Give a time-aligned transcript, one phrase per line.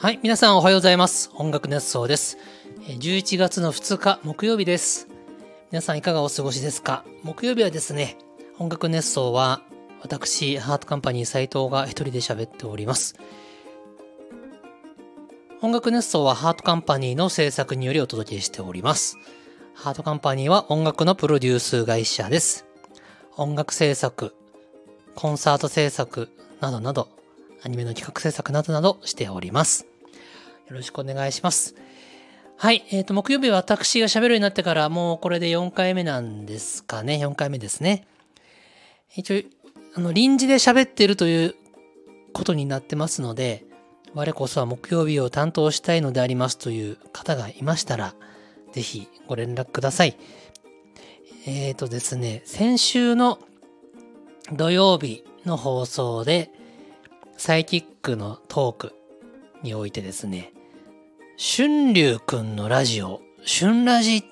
[0.00, 1.28] はい、皆さんおはようございます。
[1.34, 2.38] 音楽熱奏です。
[2.86, 5.08] 11月の2日木曜日です。
[5.72, 7.02] 皆さんいかがお過ごしですか？
[7.24, 8.16] 木曜日はですね、
[8.60, 9.60] 音楽熱奏は
[10.00, 13.16] 私、ハートカンパニー斉藤が一人で喋っております。
[15.62, 19.18] 音楽熱奏はハートカンパニーの制作によりお届けしております。
[19.74, 22.66] ハートカンパニーは音楽のプロデュース会社です。
[23.36, 24.32] 音楽制作、
[25.16, 26.30] コンサート制作
[26.60, 27.08] などなど、
[27.64, 29.87] アニメの企画制作などなどしております。
[30.68, 31.74] よろしくお願いします。
[32.56, 32.84] はい。
[32.90, 37.24] えっ、と、木曜日は私が喋るようになってからもうこれで4回目なんですかね。
[37.24, 38.06] 4回目ですね。
[39.14, 39.42] 一応、
[39.94, 41.54] あの、臨時で喋ってるという
[42.32, 43.64] ことになってますので、
[44.14, 48.14] 我こそは木曜日を担当したいのでありますという方がいましたら、
[48.72, 50.16] ぜひご連絡ください。
[51.46, 53.38] えっ、とですね、先週の
[54.52, 56.50] 土曜日の放送で、
[57.36, 58.94] サイキックのトーク
[59.62, 60.52] においてですね、
[61.40, 64.24] 春龍くんのラジオ、春ラジっ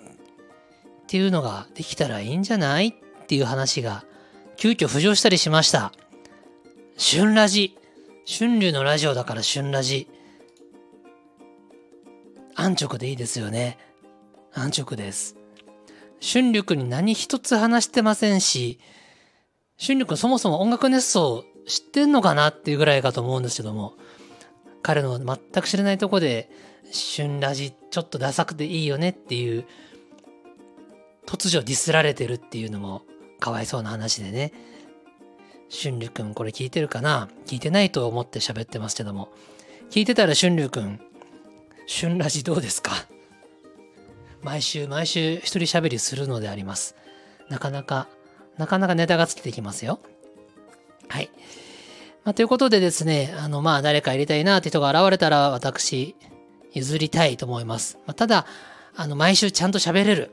[1.07, 4.05] ていうのができたらいいんじゃないっていう話が
[4.57, 5.93] 急遽浮上したりしました。
[6.99, 7.79] 春ラジ。
[8.27, 10.09] 春龍のラジオだから春ラジ。
[12.57, 13.79] 安直でいいですよね。
[14.53, 15.37] 安直です。
[16.21, 18.81] 春龍くんに何一つ話してませんし、
[19.81, 23.95] 春龍くんそもそも音楽熱奏知ってんのかなっていうぐらいかと思うんですけども、
[24.83, 26.51] 彼の全く知らないとこで、
[26.93, 29.65] 春ラジちょっとダサくていいよねっていう、
[31.27, 33.03] 突如ディスられてるっていうのも
[33.41, 34.53] かわいそうな話でね。
[35.69, 37.29] 春龍くんこれ聞いてるかな？
[37.47, 39.31] 聞いてないと思って喋ってますけども。
[39.91, 41.01] 聞いてたら春龍くん、
[41.89, 42.93] 春ラジどうですか？
[44.43, 46.95] 毎週毎週一人喋りするのであります。
[47.49, 48.09] なかなか、
[48.59, 49.99] なかなかネタがつきてきますよ。
[51.09, 51.31] はい。
[52.25, 56.17] まあ、ということでですね、あの、まあ、誰か入れたいなって人が現れたら、私、
[56.73, 57.99] 譲りたいと思います。
[58.07, 58.47] まあ、ただ、
[58.95, 60.31] あの、毎週ちゃんと喋れる。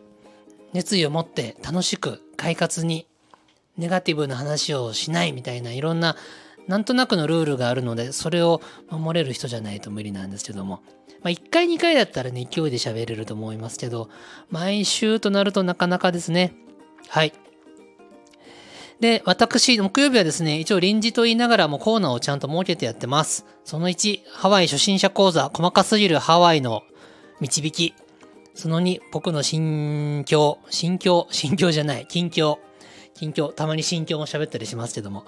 [0.74, 3.08] 熱意を持って楽しく、快活に、
[3.78, 6.16] ネガティブな話をしないみたいな、いろんな、
[6.68, 10.82] なんとなくのルールがあるので、それを守れる人じゃないと無理なんですけども。
[11.22, 14.10] まあ、1回2回だったらね、勢いで喋れると思いますけど、
[14.50, 16.54] 毎週となるとなかなかですね。
[17.08, 17.34] はい。
[19.00, 23.46] で、私、木曜日はですね、一応臨時と言いながらもコーナーをちゃんと設けてやってます。
[23.66, 26.84] その1、ハワイ初心者講座、細かすぎるハワイの
[27.40, 27.94] 導き。
[28.56, 32.58] その2、僕の心境、心境、心境じゃない、近況。
[33.14, 35.26] 近況、たまに心境も喋ったりしますけども。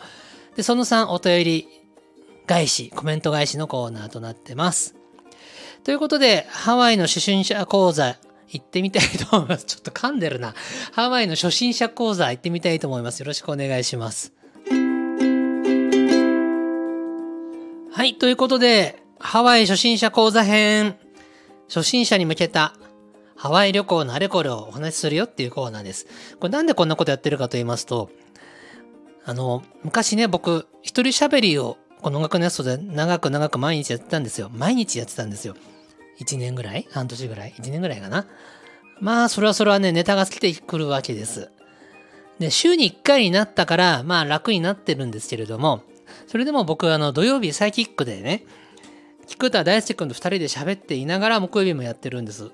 [0.55, 1.67] で、その3、お便り
[2.45, 4.95] 返し、コメント返しのコーナーとなってます。
[5.83, 9.65] ということで、ハワイの初心者講座、行ってみたいと思います。
[9.65, 10.53] ちょっと噛んでるな。
[10.91, 13.19] ハワイの初心者講座行ってみたいと思います。
[13.19, 14.33] よろしくお願いします。
[17.91, 20.97] はい、ということで、ハワイ初心者講座編、
[21.67, 22.75] 初心者に向けた
[23.35, 26.07] ハワイ旅行のあれこれをお話しするよっていうコーナーです。
[26.39, 28.09] これなんでこんなことやってるかと言いますと、
[29.25, 34.49] あの、昔ね、僕、一人喋りをこの音楽のやつで長く長く毎日やってたんですよ。
[34.53, 35.55] 毎日やってたんですよ。
[36.19, 36.87] 1年ぐらい？
[36.91, 38.27] 半年ぐらい ?1 年ぐらいかな？
[39.01, 41.49] まあ、それはそれはね、ネタが尽きてくるわけです。
[42.39, 45.83] で、週に1回になったから、まあ楽になってるんですけれども、
[46.27, 48.45] それでも僕、あの、土曜日サイキックでね、
[49.27, 52.51] 菊田大輔君と2人で喋っていながら木曜日もやってるんです。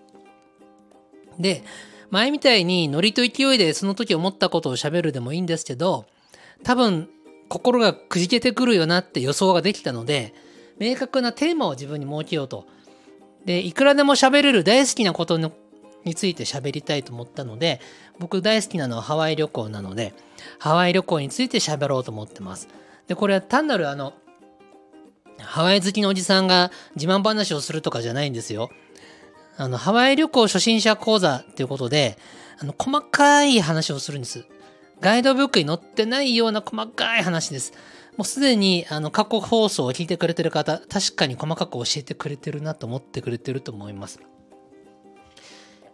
[1.40, 1.64] で、
[2.10, 6.06] 前みたいにノリと勢いでその時思ったことを喋るでもいいんですけど、
[6.64, 7.10] 多分、
[7.50, 10.34] 心がくじけてくるよなって予想ができたので、
[10.80, 12.66] 明確なテーマを自分に設けようと。
[13.46, 17.80] で、いくらでも喋れる大好きなことについて喋りたいと思ったので、
[18.20, 20.14] 僕大好きなのはハワイ旅行なので、
[20.60, 22.68] ハワイ旅行について喋ろうと思ってます。
[23.08, 24.14] で、これは単なるあの、
[25.40, 28.70] ハワイ好きのおじさんが自慢話をするとかじゃないんですよ。
[29.58, 32.18] あの、ハワイ旅行初心者講座っていうことで、
[32.60, 34.46] あの、細かい話をするんです。
[35.02, 37.74] ガイドブックに載ってないような細かい話です。
[38.18, 44.20] もうすでにあの過去放送を聞いてくれてる方、確かに細かく教えてくれてるなと思ってくれてると思います。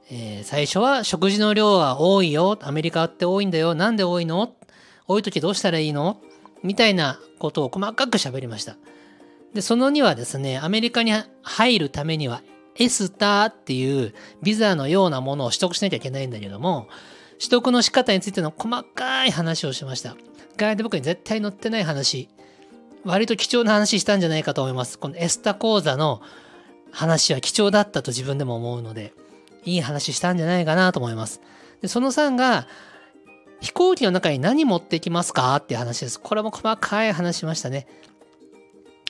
[0.10, 2.58] えー最初は食事の量は多いよ。
[2.62, 3.76] アメリカって多いんだよ。
[3.76, 4.54] なんで多いの？
[5.08, 6.22] 多い時どうしたらいいの？
[6.64, 8.78] みたいなことを細かく喋りました。
[9.54, 12.42] で、その2はですね、アメリカに入るためには
[12.76, 16.88] エスターっていうビザのようなものを取得しなきゃいけないんだけども、
[17.40, 20.16] 取得の仕方についての細かい話をしました。
[20.58, 22.30] ガイドブックに絶対載ってない話、
[23.06, 25.00] 割と貴重な話したんじゃないかと思います。
[25.00, 26.22] このエスタ講座の
[26.92, 29.14] 話は貴重だったと自分でも思うので、
[29.64, 31.42] いい話したんじゃないかなと思います。
[31.82, 32.68] で、その3が、
[33.60, 36.20] 飛行機の中に何持ってきますかっていう話です。
[36.20, 37.88] これも細かい話しましたね。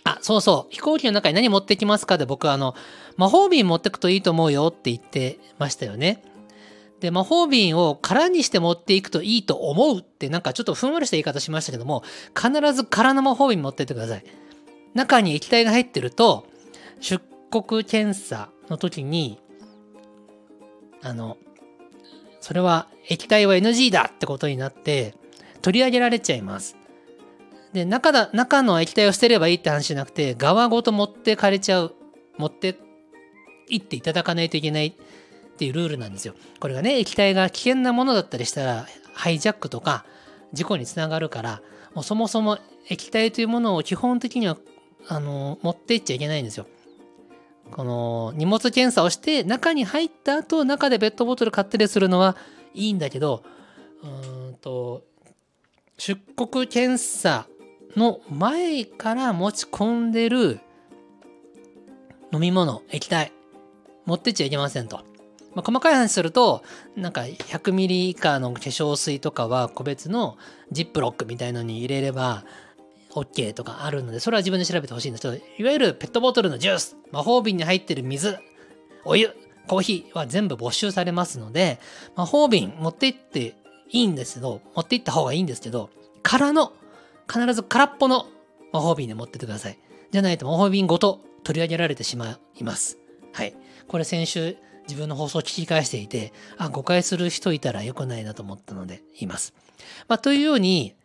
[0.04, 0.74] あ、そうそう。
[0.74, 2.76] 飛行機の中に何持ってきますかで僕はあの、
[3.18, 6.24] 魔法瓶持ってくといいと思うよって言ってましたよね。
[7.00, 12.04] で、魔法瓶を空にして持っていくといいと思うってなんかちょっとふんわりした言い方しましたけども、
[12.36, 14.24] 必ず空の魔法瓶持ってってください。
[14.94, 16.48] 中に液体が入ってると、
[17.00, 19.40] 出国検査の時に、
[21.04, 21.38] あの、
[22.42, 25.16] それは液体は NG だってことになって
[25.62, 26.78] 取り上げられちゃいます。
[27.74, 31.94] で、中だ、中の液体を捨てればいいって話じゃなくて、側ごと持ってかれちゃう。
[32.38, 32.76] 持って
[33.68, 34.96] 行っていただかないといけない
[35.58, 36.36] っていうルールなんですよ。
[36.60, 40.06] これがね、液体が危険なものだったりしたら、ハイジャックとか
[40.54, 41.62] 事故につながるから、
[41.96, 42.60] もうそもそも
[42.90, 44.56] 液体というものを基本的には、
[45.08, 46.68] あの、持っていっちゃいけないんですよ。
[47.72, 52.38] この荷物検査をして中に入った後中でペットボトル買ったりするのは
[52.74, 53.44] いいんだけど
[54.04, 55.04] うんと
[55.98, 57.46] 出国検査
[57.96, 60.60] の前から持ち込んでる
[62.32, 63.32] 飲み物液体
[64.06, 65.07] 持ってっちゃいけませんと。
[65.58, 66.64] まあ、細かい話すると
[66.96, 70.38] なんか100ミリ以下の化粧水とかは個別の
[70.72, 72.46] ジップロックみたいのに入れれば
[73.10, 78.38] OK とかあるので、それは自分で調べてほしいんですけど、いわゆるペットボトルのジュース、魔法瓶に入ってる水、
[79.04, 79.32] お湯、
[79.68, 81.80] コーヒーは全部没収されますので、
[82.16, 83.56] 魔法瓶持って行って
[83.90, 85.90] いいんですけど、持って行った方がいいんですけど、
[86.22, 86.74] 空の、
[87.28, 88.28] 必ず空っぽの
[88.72, 89.80] 魔法瓶で持ってってください。
[90.12, 93.00] じゃないと魔法瓶ごと取り上げられてしまいます。
[93.34, 93.56] はい。
[93.88, 94.58] これ先週
[94.88, 99.54] 自分の放送を聞き返していて、あ、誤解する人いたら良くないなと思ったので言います。
[100.08, 100.96] まあ、というように、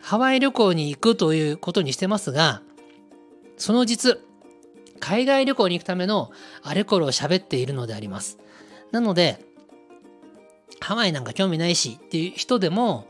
[0.00, 2.62] ハワイ旅行に行くということにしてますが、
[3.56, 4.20] その実、
[5.00, 6.30] 海外旅行に行くための
[6.62, 8.38] あれこれを喋っているのであります。
[8.92, 9.44] なので、
[10.80, 13.06] ハワイなんか興味ないしっていう人でも、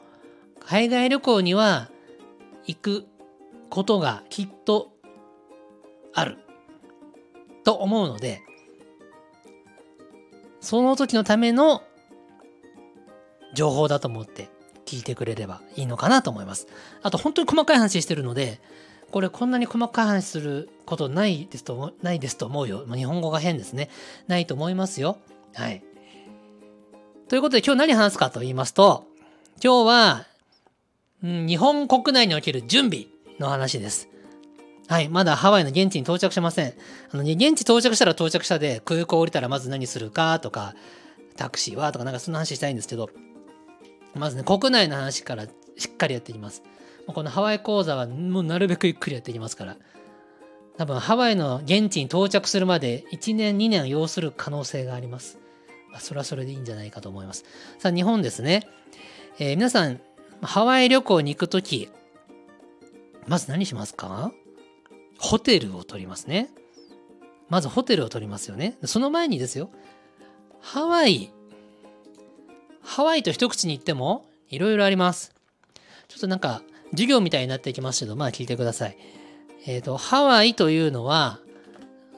[0.61, 1.91] 海外旅行には
[2.65, 3.07] 行く
[3.71, 4.93] ことがきっと
[6.15, 6.39] ある
[7.65, 8.43] と思うので、
[10.67, 11.85] その時のための
[13.55, 14.49] 情報だと思って
[14.85, 16.67] 聞いてくれればいいのかなと思います。
[17.05, 18.61] あと本当に細かい話してるので、
[19.13, 22.85] これこんなに細かい話することないですと、ないですと思うよ。
[22.93, 23.91] 日本語が変ですね。
[24.27, 25.19] ないと思いますよ。
[25.55, 25.85] はい。
[27.29, 29.07] ということで今日何話すかと言いますと、
[29.63, 30.27] 今日は、
[31.23, 33.07] うん、日本国内における準備
[33.39, 34.09] の話です。
[34.89, 35.09] はい。
[35.09, 36.75] まだハワイの現地に到着しません。
[37.11, 40.75] あの、ね現地到着したら到着したで、空港降りたらまず何するかとか、
[41.37, 43.11] タクシーはとかなんかそんな話したいんですけど、
[44.15, 45.47] まずね、国内の話から
[45.77, 46.63] しっかりやっていきます。
[47.07, 49.77] このハワイ講座はもうなるべくゆっくりやっていきますから。
[50.77, 55.39] 多分ハワイの現地に到着するまで1年2年要する可能性があります。
[55.91, 57.45] まあ、それはそれでいいんじゃないかと思います。
[57.79, 58.67] さあ日本ですね。
[59.39, 60.01] えー、皆さん、
[60.43, 61.89] ハワイ旅行に行くとき、
[63.27, 64.33] まず何しますか？
[65.19, 66.51] ホテルを取りますね。
[67.49, 68.77] まずホテルを取りますよね。
[68.85, 69.71] その前にですよ。
[70.61, 71.33] ハワイ
[72.83, 75.35] ハワイと一口に言ってもいろいろあります。
[76.09, 78.97] ちょっとなんか授業みたいになってきますけど、まあ聞いてください。
[79.67, 81.41] えっ、ー、と、ハワイというのは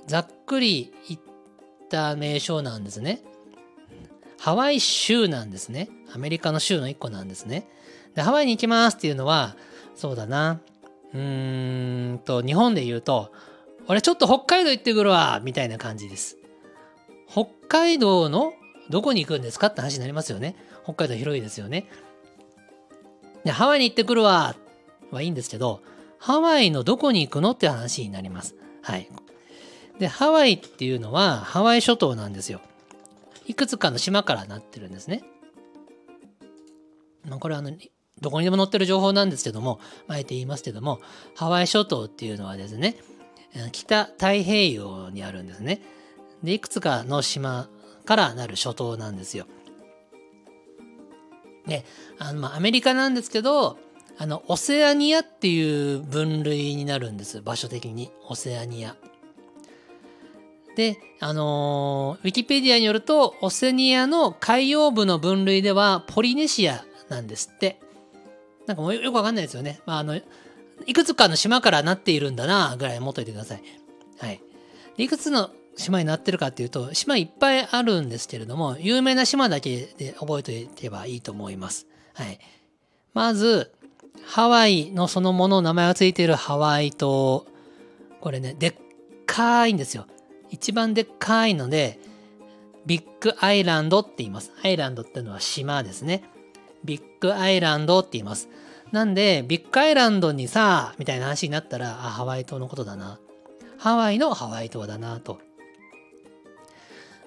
[0.07, 1.21] ざっくり言っ
[1.89, 3.23] た名称なんですね。
[4.39, 5.89] ハワイ州なんですね。
[6.15, 7.67] アメリカの州の一個なんですね。
[8.15, 9.57] で、ハワイに行きますっていうのは、
[9.95, 10.61] そうだな。
[11.15, 13.33] うーんと、日本で言うと、
[13.87, 16.37] 俺ちょっと北海道行ってくるわみたいな感じです。
[17.29, 18.53] 北海道の
[18.91, 20.57] どこに行くんですかって話になりますよね。
[20.85, 21.87] 北海道広いですよね。
[23.45, 24.57] で、ハワイに行ってくるわ
[25.11, 25.81] はいいんですけど、
[26.19, 28.57] ハワイのどこに行くのって話になります。
[28.83, 29.09] はい。
[29.99, 32.61] で、ハワイっていうのはハワイ諸島なんですよ。
[33.47, 35.23] いくつかの島からなってるんですね。
[37.27, 37.73] まあ、これはあの、
[38.21, 41.01] どこにでも載ってる情報なんですけども、あえて言いますけども、
[41.35, 42.97] ハワイ諸島っていうのはですね、
[43.73, 45.81] 北太平洋にあるんですね。
[46.43, 47.69] で、いくつかの島
[48.05, 49.47] からなる諸島なんですよ。
[51.67, 51.85] で、
[52.19, 53.79] あの、まあ、アメリカなんですけど、
[54.17, 57.41] あの、オセアニアっていう分類になるんです。
[57.41, 58.11] 場所的に。
[58.27, 58.97] オセアニア。
[60.75, 67.81] で、あのー、ウィキペディアによると、オセニアの海洋部の分類では、ポリネシアなんですって。
[68.69, 69.81] なんかもうよくわかんないですよね。
[69.87, 70.21] まあ、あの、
[70.87, 73.63] いくつかの島からなっているんだな、ぐらい思っといてください。
[74.19, 74.41] はい。
[74.99, 81.87] いくつの島になってるかっていうと、島いっぱいあるんですけれども、有名な島だけで覚えておけばいいと思います。
[82.13, 82.39] はい。
[83.15, 83.73] まず、
[84.27, 87.47] ハワイのそのもの名前がついているハワイ島。
[88.21, 88.75] これね、でっ
[89.25, 90.07] かいんですよ。
[90.51, 91.99] 一番でっかいので、
[92.85, 94.53] ビッグアイランドって言います。
[94.63, 96.23] アイランドっていうのは島ですね。
[96.89, 98.49] ビッグアイランドって言います。
[98.93, 103.21] なんで、ビッグアイランドにさ、みたいな話になったら、あ、ハワイ島のことだな。
[103.77, 105.39] ハワイのハワイ島だな、と。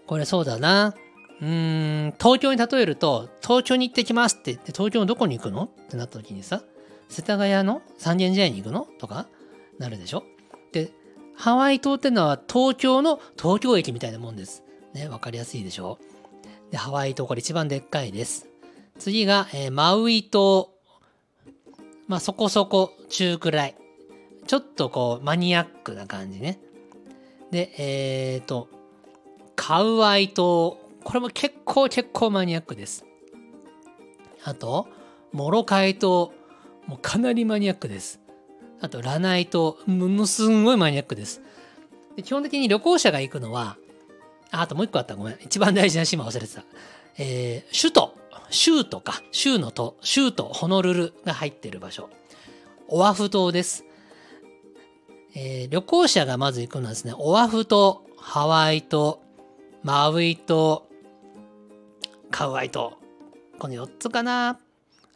[0.08, 0.96] これそうだな。
[1.40, 5.66] うーん、東京に例えると、東京に行ってきますって言って、東京のどこに行くの？
[5.66, 6.64] ってなった時にさ、
[7.08, 8.88] 世田谷の三軒茶屋に行くの？
[8.98, 9.28] とか
[9.78, 10.24] なるでしょ？
[10.72, 10.92] で、
[11.36, 14.64] ハワイ島ってのは東京の東京駅みたいなもんです。
[14.94, 16.00] ね、わかりやすいでしょ？
[16.72, 18.48] で、ハワイ島これ一番でっかいです。
[19.02, 20.70] 次が、えー、マウイ島。
[22.08, 23.76] まあそこそこ中くらい。
[24.46, 26.60] ちょっとこうマニアックな感じね。
[27.50, 28.70] で、えっ、ー、と、
[29.56, 30.78] カウアイ島。
[31.04, 33.04] これも結構結構マニアックです。
[34.44, 34.88] あと、
[35.32, 36.32] モロカイ島。
[36.86, 38.20] もうかなりマニアックです。
[38.82, 39.78] あと、ラナイ島。
[39.88, 41.42] ものすんごいマニアックです。
[42.16, 43.78] で基本的に旅行者が行くのは、
[44.52, 45.16] あ、あともう一個あった。
[45.16, 45.38] ごめん。
[45.42, 46.64] 一番大事な島忘れてた。
[47.18, 48.21] えー、首都。
[48.52, 49.24] 州都か。
[49.32, 49.98] 州の都。
[50.02, 52.10] 州都ホノルルが入っている場所。
[52.88, 53.86] オアフ島です。
[55.34, 59.22] えー、旅行者がまず行くのはですね、オアフ島、ハワイ島、
[59.82, 60.86] マウイ島、
[62.30, 62.98] カウアイ島。
[63.58, 64.60] この4つかな。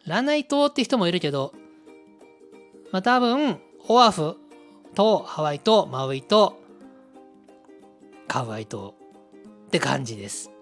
[0.05, 1.53] ラナイ島って人もいるけど、
[2.91, 4.37] まあ多分、オアフ
[4.95, 6.57] とハワイとマウイと
[8.27, 8.95] カウアイ島
[9.67, 10.54] って感じです。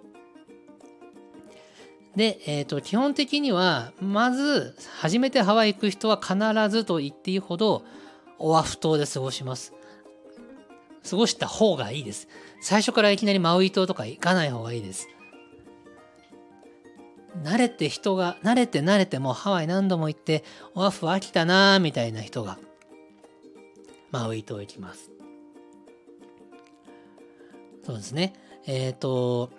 [2.16, 6.36] で、えっ、ー、と、基本的には、まず、初めてハワイ行く人は必
[6.70, 7.84] ずと言っていいほど、
[8.38, 9.74] オアフ島で過ごします。
[11.10, 12.28] 過ごした方がいいです。
[12.62, 15.08] 最初からいきなりマウイ島とか行かない方がいいです。
[17.42, 20.44] 慣れて人が、慣れて慣れてもハワイ何度も行って、
[20.76, 22.60] オアフ飽きたなーみたいな人が、
[24.12, 25.10] マウイ島行きます。
[27.84, 28.34] そうですね。
[28.68, 29.50] えっ、ー、と、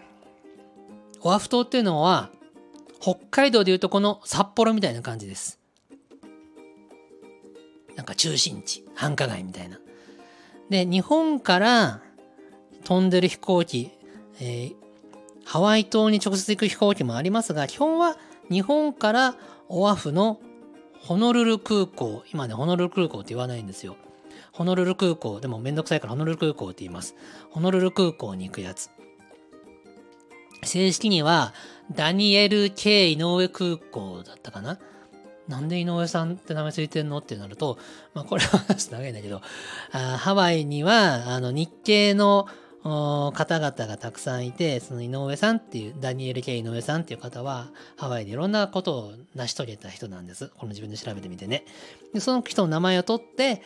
[1.21, 2.31] オアフ島っていうのは、
[3.05, 5.61] 北海道でいうとこの札幌みたいな感じです。
[7.97, 9.79] なんか中心地、繁華街みたいな。
[10.71, 12.01] で、日本から
[12.85, 13.91] 飛んでる飛行機、
[14.41, 14.75] えー、
[15.45, 18.17] ハワイ島に直接行く飛行機もありますが、基本は
[18.51, 19.37] 日本から
[19.69, 20.41] オアフの
[20.99, 23.97] ホノルル空港、今ね、ホノルル空港って言わないんですよ。
[24.53, 27.15] ホノルル空港、でもめんどくさいからホノルル空港って言います。
[27.51, 28.89] ホノルル空港に行くやつ。
[30.63, 31.53] 正式には
[31.93, 34.79] ダニエル・ K・ 井上空港だったかな？
[35.49, 37.19] なんで井上さんって名前ついてんの？
[37.19, 37.79] ってなると、
[38.15, 39.43] まあこれは話す長いんだけど、
[39.93, 42.47] あハワイにはあの日系の
[42.83, 50.49] 方々がたくさんいて、その井上さんっていう、ダニエル・ケイ井上さんっていう方は、ハワイでいろんなことを成し遂げた人なんです。
[50.59, 51.65] この自分で調べてみてね。
[52.13, 53.63] でその人の名前を取って、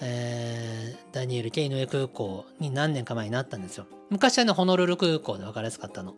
[0.00, 3.86] えー、ダニエル・ケイ井上空港に何年か前になったんですよ。
[4.10, 6.14] 昔はね、ホノルル空港で分かりやすかったの。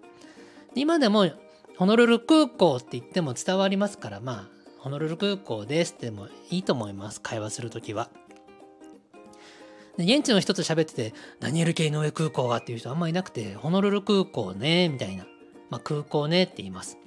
[0.74, 1.30] 今でも
[1.76, 4.48] ホノルル空港って言っても伝わりますから、まあ、
[4.78, 7.20] ホノルル空港ですってもいいと思います。
[7.20, 8.10] 会話するときは。
[9.96, 15.26] で現地の人と喋ってて、ダニエル系の上空港がっていう人あんまいなくて、ホノルル空港ね、みたいな。
[15.68, 16.98] まあ、空港ねって言います。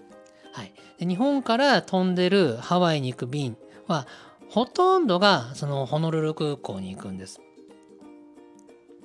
[0.53, 0.74] はい。
[1.00, 4.08] で日本から飛んでるハワイに行く便は、
[4.50, 7.41] ほとんどがそのホノルル空港に行くんです。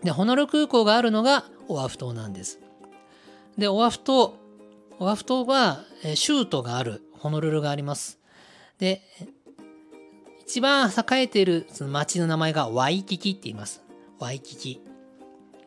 [0.02, 2.60] で、ホノルル空港があるのがオアフ島なんです。
[3.56, 4.36] で、オアフ島、
[5.00, 8.18] オアフ島は、州都があるホノルルがあります。
[8.78, 9.02] で、
[10.40, 13.82] 一番栄えているその町の名前がワイキキって言います。
[14.18, 14.80] ワイキキ。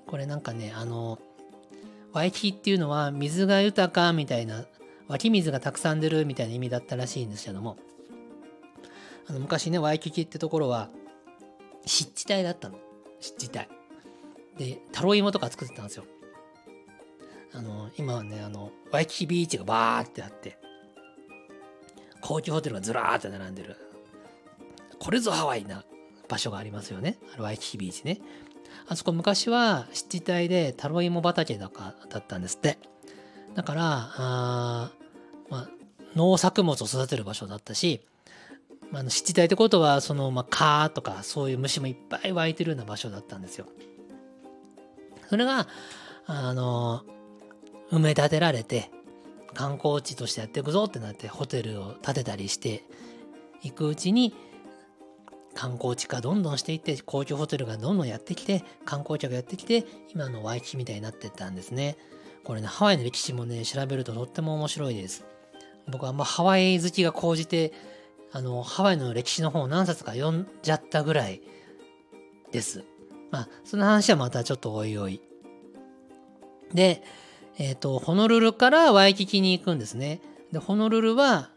[0.07, 1.19] これなんかね、あの、
[2.11, 4.65] ワイキキっていうのは水が豊かみたいな、
[5.07, 7.77] 湧き水がたくさん出るみたいな意味だったらしいんですけども、
[9.27, 10.89] あの昔ね、ワイキキってところは
[11.85, 12.77] 湿地帯だったの。
[13.21, 13.67] 湿地帯。
[14.57, 16.03] で、タロイモとか作ってたんですよ。
[17.53, 20.57] あの、今はね、あの、ワイキキビーチがバーってあって、
[22.21, 23.77] 高級ホテルがずらーって並んでる。
[24.99, 25.83] これぞハワイな
[26.29, 27.17] 場所がありますよね。
[27.33, 28.19] あのワイキキビーチね。
[28.87, 32.77] あそこ昔は湿地帯でタロイモ畑だかだったんですって。
[33.55, 33.83] だから、
[34.15, 34.91] あ
[35.49, 35.69] まあ、
[36.15, 38.01] 農作物を育てる場所だったし、
[38.91, 43.65] まあ、湿地帯ってことは、その、まあ、蚊とかそういう虫もいっぱい湧いてるような場所だったんですよ。
[45.29, 45.67] それが、
[46.25, 47.03] あの、
[47.91, 48.89] 埋め立てられて
[49.53, 52.83] 観光地としてやっていくぞってなってホテルを建てたりして
[53.63, 54.33] いくうちに
[55.53, 61.97] 観光地化どんどんしていって高級ホテルがどんどんやってきて観光客がやってきて今のワイキキみたいになってったんですね。
[62.43, 65.25] これねハワイの歴史もね調べるととっても面白いです。
[65.87, 67.73] 僕はあんまハワイ好きが高じて
[68.31, 71.41] あのハワイの歴史の本を何冊か読んじゃったぐらい
[72.51, 72.85] です。
[73.29, 75.21] まあその話はまたちょっとおいおい。
[76.73, 77.03] で
[77.57, 80.21] えっ、ー、と、ホノルルからワイキキに行くんですね。
[80.51, 81.49] で、ホノルルは、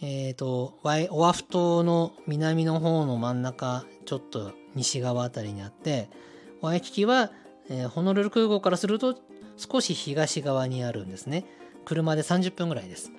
[0.00, 6.08] えっ、ー、と、オアフ島の南の方の真ん中、ちょっと西側あたりにあって、
[6.60, 7.30] ワイキキは、
[7.68, 9.18] えー、ホノルル空港からすると
[9.56, 11.44] 少し東側にあるんですね。
[11.84, 13.10] 車で30分ぐらいです。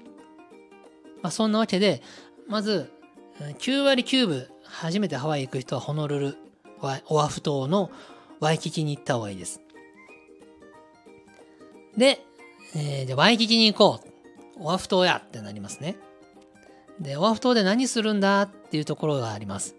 [1.22, 2.02] まあ、そんなわけで、
[2.48, 2.92] まず、
[3.40, 6.38] 9割9分、初めてハワイ行く人はホノルル、
[6.82, 7.92] オアフ島の
[8.40, 9.62] ワイキキに行った方がいいです。
[12.00, 12.26] で、
[12.76, 14.10] えー、じゃワイキキに行こう。
[14.62, 15.96] オアフ島やってなりますね。
[17.00, 19.76] で、オアフ島で何するんだっていうところがあります。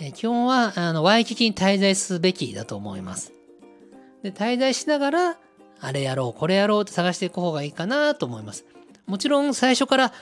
[0.00, 3.32] えー、基本はあのワイキキに滞在すべきだと思います。
[4.22, 5.38] で、滞在しながら、
[5.80, 8.64] あれやろう、これやろうって探していく方がいいかなと思います。
[9.06, 10.12] もちろん最初から、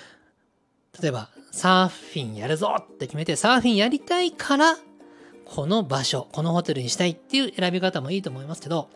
[1.01, 4.77] 例えばサーフィンやるぞって決めて、サーフィンやりたいから、
[5.45, 8.89] この場所、このホテルにしたいっていう選び方もいいと思いますけど、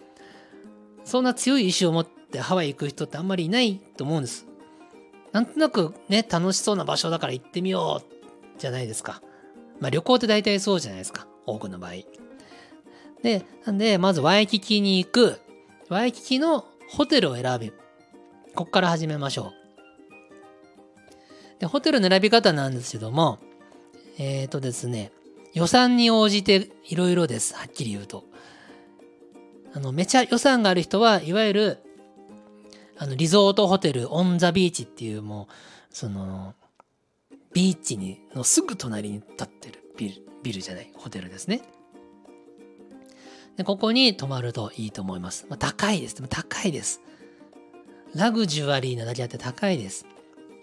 [1.05, 4.47] そんな強い意志を持ってハワイ行く人ってあんまりいないと思うんです。
[5.33, 9.23] なんとなくね、楽しそうな場所だから行ってみようじゃないですか。
[9.81, 11.27] まあ旅行って大体そうじゃないですか。
[11.47, 11.93] 多くの場合。
[13.23, 15.41] で、なんで、まずワイキキに行く。
[15.89, 17.75] ワイキキのホテルを選ぶ。
[18.55, 19.53] こっから始めましょ
[21.57, 21.61] う。
[21.61, 23.39] で、ホテルの選び方なんですけども、
[24.19, 25.13] えっ、ー、とですね、
[25.53, 27.55] 予算に応じていろいろです。
[27.55, 28.25] はっきり言うと。
[29.73, 31.79] あの、めちゃ予算がある人は、いわゆる、
[32.99, 35.55] あの、リゾートホテル、オンザビーチっていう、もう、
[35.91, 36.55] その、
[37.53, 41.63] ビーチに、のすぐ隣に立ってるビル、ビルじゃない、ホテルですね。
[43.57, 45.47] で、ここに泊まるといいと思います。
[45.49, 46.17] まあ、高いです。
[46.17, 47.01] でも高いです。
[48.15, 50.05] ラグジュアリーなだけあって高いです。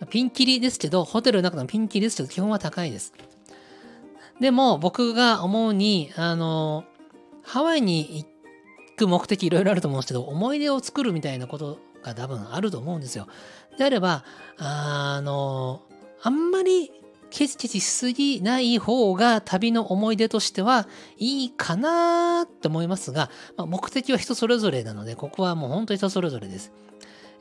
[0.10, 3.14] ピンキリですけど、ホテルの中のピンキリですけど、基本は高いです。
[4.40, 6.84] でも、僕が思うに、あの、
[7.44, 8.37] ハワイに行って
[8.98, 13.28] く目的いろいろあると思うんですけど、思い出を作るみたいなことが多分あると思うんですよ。
[13.78, 14.26] であれば、
[14.58, 15.84] あの、
[16.22, 16.92] あんまり
[17.30, 20.88] ケチケチしすぎない方が旅の思い出としては
[21.18, 26.72] いいかなって思いますが、まあ、目的は人それぞれなので、ここはもう本当に人それぞれです。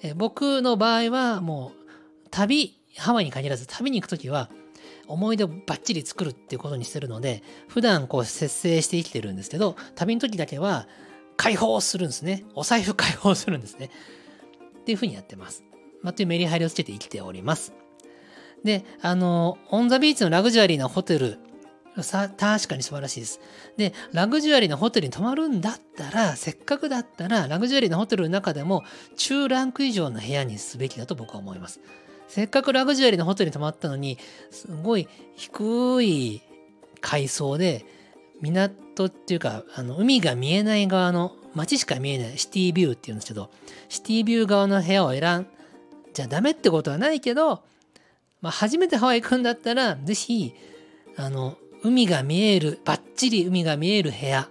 [0.03, 4.51] え僕の場合はもう旅、ハワイに限らず旅に行くときは
[5.07, 10.87] 思い出をバッチリ作るっていうことにしてるので、普段こう節制して生きてるんですけど、旅の時だけは
[11.37, 12.45] 解放するんですね。
[12.55, 13.91] お財布解放するんですね。
[14.81, 15.65] っていうふうにやってます。
[16.03, 17.73] まあ、というメリハリをつけて生きております。
[18.65, 21.39] で、あの、オンザビーチのラグジュアリーなホテル、
[22.03, 23.41] さ確かに素晴らしいです。
[23.77, 28.85] で、ラグジュアリーなホテルに泊まるんだったら、せっかくだったら、ラグジュアリーなホテルの中でも、
[29.17, 31.81] 中ランク以上の部屋にすべきだと僕は思います。
[32.29, 34.19] せっかくラグジュアリーなホテルに泊まったのに、
[34.51, 36.43] すごい低い
[37.01, 37.87] 階層で、
[39.05, 43.51] っていうか、あの海が見えない側の、街しか見えないシティビューっていうんですけど、
[43.89, 45.47] シティビュー側の部屋を選ん
[46.13, 47.63] じゃダメってことはないけど、
[48.41, 50.55] まあ、初めてハワイ行くんだったら、ぜひ、
[51.17, 54.49] あの、海が見える、バッチリ海が見える部屋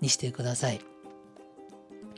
[0.00, 0.80] にしてください。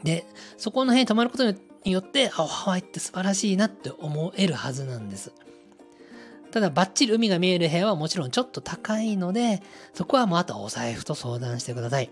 [0.05, 1.57] で、そこの辺に泊まることに
[1.93, 5.33] よって、あ、ハワイって素晴らしいなって思えるはずなんです。
[6.51, 12.11] ただ、バッチリ海が見える部屋はもちろんちょっと高いので、そこはもうあとはお財布と相談してください。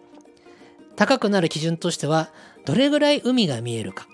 [0.95, 2.31] 高くなる基準としては、
[2.65, 4.07] どれぐらい海が見えるか。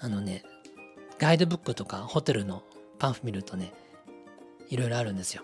[0.00, 0.42] あのね、
[1.18, 2.62] ガイドブックとかホテルの
[2.98, 3.72] パンフ見るとね、
[4.68, 5.42] いろいろあるんですよ。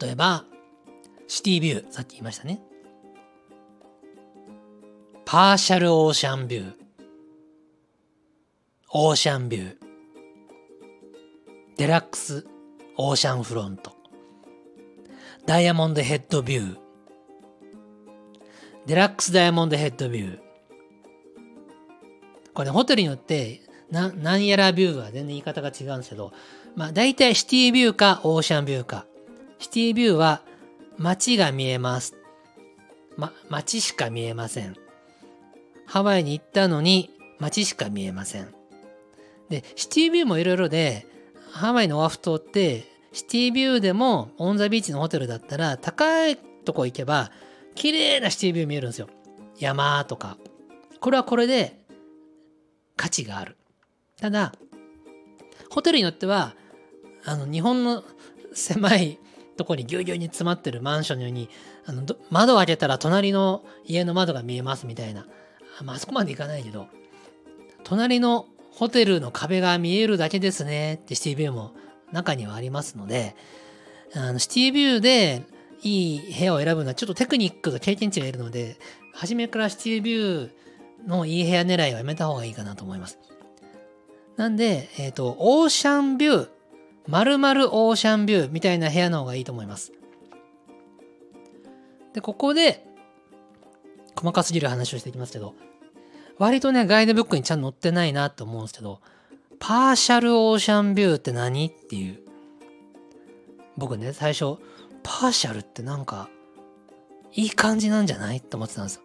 [0.00, 0.44] 例えば、
[1.28, 2.60] シティビュー、さっき言いましたね。
[5.24, 6.85] パーシャルオーシャンビュー。
[8.92, 9.76] オーシャンビュー。
[11.76, 12.46] デラックス
[12.96, 13.92] オーシャンフロント。
[15.44, 16.78] ダイヤモンドヘッドビュー。
[18.86, 20.38] デラックスダイヤモンドヘッドビュー。
[22.54, 26.32] これ、ね、ホテルによってな、何やらビューは全然言い方が違うんですけど、
[26.76, 29.04] まあ大体シティビューかオーシャンビューか。
[29.58, 30.42] シティビューは
[30.96, 32.14] 街が見えます。
[33.16, 34.76] ま、街しか見えません。
[35.86, 38.55] ハワイに行ったのに街しか見えません。
[39.48, 41.06] で、シティビューもいろいろで、
[41.50, 47.30] ハワイのオアフ島って、シティビューでもオンザビーチのホテルだったら、高いとこ行けば、
[47.74, 49.08] 綺麗なシティビュー見えるんですよ。
[49.58, 50.36] 山とか。
[51.00, 51.78] これはこれで
[52.96, 53.56] 価値がある。
[54.20, 54.52] ただ、
[55.70, 56.54] ホテルによっては、
[57.24, 58.02] あの、日本の
[58.54, 59.18] 狭い
[59.56, 61.48] とこにぎゅうぎゅうに詰まってるマンションのように、
[61.86, 65.26] あの窓を開けたら隣の家の窓が見えますみたいな。
[65.84, 66.88] まあ、そこまでいかないけど、
[67.84, 71.72] 隣のホテルの壁が見えるだけですねってシティビューも
[72.12, 73.34] 中にはありますので、
[74.14, 75.44] あのシティビューで
[75.82, 78.76] いい部屋を選ぶのはちょっとテクニックと経験値がいるので、
[79.14, 83.18] 初めからシティビューのいい部屋狙いはやめた方がいいかなと思います。
[84.36, 86.48] なんで、えっ、と、オーシャンビュー、
[87.08, 89.92] 丸々オーシャンビューみたいな部屋の方がいいと思います。
[92.12, 92.84] で、ここで、
[94.14, 95.54] 細かすぎる話をしていきますけど、
[96.38, 99.00] 割とね、ガイドブックにちゃんと載ってないなと思うんですけど、
[99.58, 102.20] パーシャルオーシャンビューって何っていう。
[103.76, 104.56] 僕ね、最初、
[105.02, 106.28] パーシャルってなんか、
[107.32, 109.02] いい感じなんじゃないって思ってたんですよ。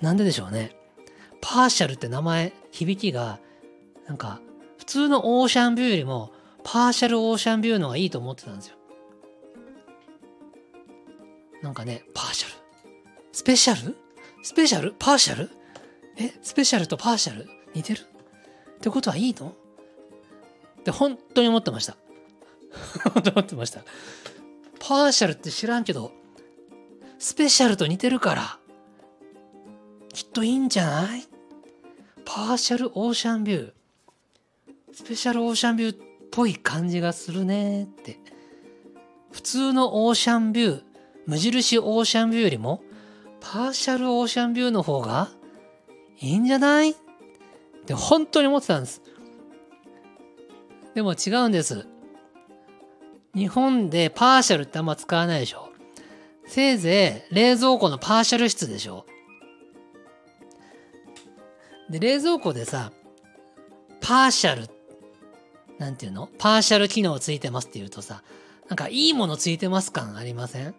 [0.00, 0.76] なんででしょうね。
[1.40, 3.38] パーシャルって名前、響きが、
[4.06, 4.40] なんか、
[4.78, 6.32] 普通のオーシャンビューよりも、
[6.64, 8.76] パーシャルオーシャンビューの方がいいと思ってたんですよ。
[11.62, 12.54] なんかね、パーシャル。
[13.32, 13.96] スペシャル？
[14.42, 14.94] スペシャル？
[14.98, 15.50] パーシャル？
[16.16, 17.48] え、スペシャルとパーシャル？
[17.74, 18.00] 似てる？
[18.00, 19.54] ってことはいいの？
[20.80, 21.96] って本当に思ってました。
[23.14, 23.82] 本当に思ってました。
[24.78, 26.12] パーシャルって知らんけど、
[27.18, 28.58] スペシャルと似てるから、
[30.12, 31.26] きっといいんじゃない？
[32.24, 33.72] パーシャルオーシャンビュー。
[34.92, 38.18] スペシャルオーシャンビューっぽい感じがするねって。
[39.30, 40.82] 普通のオーシャンビュー、
[41.26, 42.82] 無印オーシャンビューよりも、
[43.40, 45.30] パーシャルオーシャンビューの方が
[46.20, 46.90] いいんじゃない？
[46.90, 46.94] っ
[47.84, 49.02] て本当に思ってたんです。
[50.94, 51.86] でも違うんです。
[53.34, 55.70] 日本でパーシャルってあんま使わないでしょ。
[56.46, 59.06] せいぜい冷蔵庫のパーシャル室でしょ。
[61.88, 62.92] で、冷蔵庫でさ、
[64.00, 64.68] パーシャル、
[65.78, 66.28] なんていうの？
[66.38, 68.22] パーシャル機能ついてますって言うとさ、
[68.68, 70.74] なんかいいものついてます感ありません？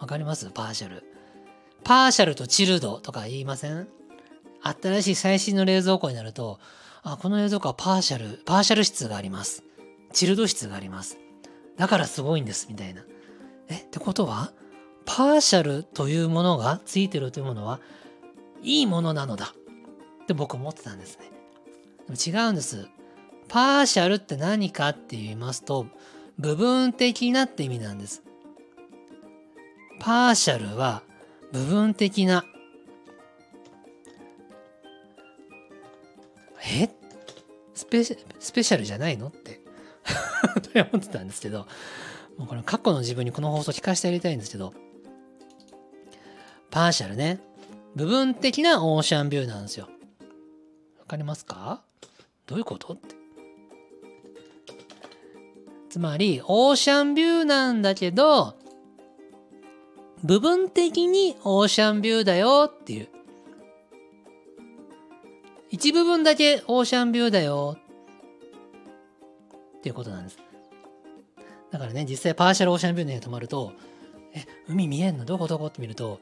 [0.00, 0.50] わかります？
[0.50, 1.04] パーシャル。
[1.84, 3.88] パーシャルとチルドとか言いません？
[4.64, 6.58] 新しい最新の冷蔵庫になると、
[7.02, 9.62] あ、この冷蔵庫はパーシャル、パーシャル室があります。
[10.12, 11.18] チルド室があります。
[11.76, 13.02] だからすごいんです、みたいな。
[13.68, 14.52] え、ってことは、
[15.04, 17.80] パーシャルというものがついてるというものは、
[18.62, 19.54] いいものなのだ。
[20.22, 21.30] って僕思ってたんですね。
[22.08, 22.88] でも違うんです。
[23.48, 25.86] パーシャルって何かって言いますと、
[26.38, 28.22] 部分的なって意味なんです。
[30.00, 31.02] パーシャルは
[31.52, 32.44] 部分的な
[36.66, 36.88] え？
[37.74, 39.28] スペシャルじゃないの？
[39.28, 39.60] って
[40.92, 41.66] 思ってたんですけど、
[42.38, 44.72] もうこの過去の自分にこの放送聞かせてやりたいんですけど、
[46.70, 47.40] パーシャルね、
[47.94, 49.88] 部分的なオーシャンビューなんですよ。
[50.98, 51.82] わかりますか？
[52.46, 52.94] どういうこと？
[52.94, 53.14] って。
[55.90, 58.56] つまり、オーシャンビューなんだけど、
[60.24, 63.08] 部分的にオーシャンビューだよっていう。
[65.74, 67.76] 一部分だけオーシャンビューだよ。
[69.78, 70.38] っていうことなんです。
[71.72, 73.72] だからね、実際パーシャルオーシャンビューの家に泊まると、
[74.32, 75.24] え、海見えんの？
[75.24, 75.66] どこどこ？
[75.66, 76.20] って見ると、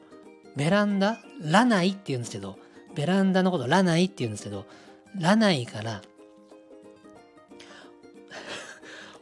[0.55, 1.19] ベランダ？
[1.39, 2.57] ラナイって言うんですけど、
[2.95, 4.65] ベランダのことラナイって言うんですけど、
[5.19, 6.01] ラナイから、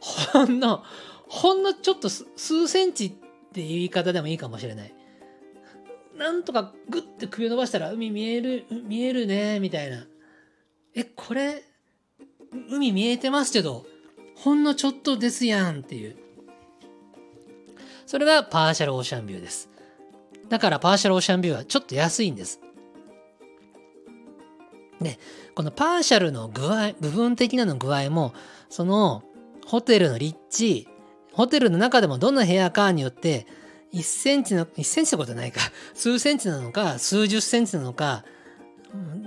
[0.00, 0.82] ほんの、
[1.28, 3.16] ほんのちょっと数センチって
[3.56, 4.94] 言い方でもいいかもしれない。
[6.16, 10.06] なんとかグッて首を伸ばしたら海見える、見えるね、みたいな。
[10.94, 11.62] え、これ、
[12.70, 13.86] 海見えてますけど、
[14.36, 16.16] ほんのちょっとですやんっていう。
[18.06, 19.70] それがパーシャルオーシャンビューです。
[20.48, 22.60] だからパーシャルオーシャンビューはちょっと安いんです。
[25.00, 25.18] で、
[25.54, 28.34] このパーシャルの具合、部分的なの具合も、
[28.68, 29.22] その
[29.66, 30.88] ホテルの立地、
[31.32, 33.46] ホテルの中でもどの部屋かによって、
[33.94, 35.60] 1センチの、1センチってことないか、
[35.94, 38.24] 数センチなのか、数十センチなのか、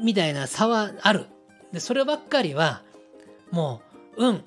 [0.04, 1.26] みたいな差はある。
[1.72, 2.84] で、そればっかりは、
[3.52, 3.82] も
[4.18, 4.44] う、うん。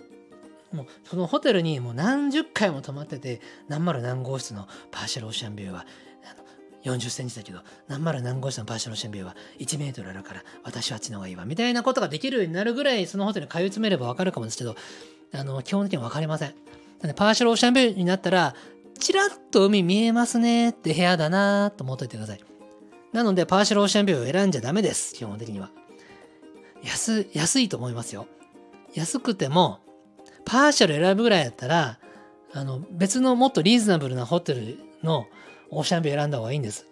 [0.73, 5.87] もう、そのホテルにもう何十回も泊まってて、何丸何号室のパーシャルオーシャンビューは、
[6.85, 11.45] 40センチだけど、何丸何号室のパーシャルオーシャンビューは1メートルあるから、私はあっちの方がいいわ。
[11.45, 14.77] みたいなことができるようになるぐらい、そのホテルに通い詰めればわかるかもですけど、
[15.33, 16.55] あの、基本的にはわかりません。
[17.01, 18.55] なんで、パーシャルオーシャンビューになったら、
[18.99, 22.41] ちらっと海見えますねって部屋だなと思っといてください。
[23.13, 25.15] なので、パーシャルオーシャンビューを選んじゃダメです。
[25.15, 25.71] 基本的には。
[26.83, 28.27] 安、安いと思いますよ。
[28.95, 29.81] 安くても、
[30.45, 31.99] パーシャル選ぶぐらいやったら、
[32.53, 35.27] あの、別のもっとリーズナブルなホテルの
[35.71, 36.87] オーシャンビュー選んだ方がいいんです。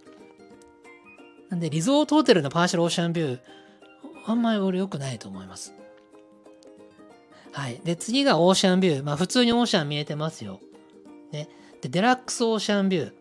[1.48, 3.40] なんで、リゾートホテルのパーシャルオーシャンビュー、
[4.26, 5.72] あんまり俺良くないと思います。
[7.52, 7.80] はい。
[7.84, 9.02] で、次がオーシャンビュー。
[9.02, 10.60] まあ、普通にオーシャン見えてますよ。
[11.32, 11.48] ね。
[11.80, 13.12] で、デラックスオーシャンビュー。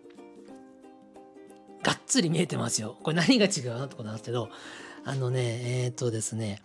[1.84, 2.98] がっつり見えてますよ。
[3.04, 4.50] これ何が違うなってことなんですけど、
[5.06, 6.62] あのね、えっ、ー、とですね、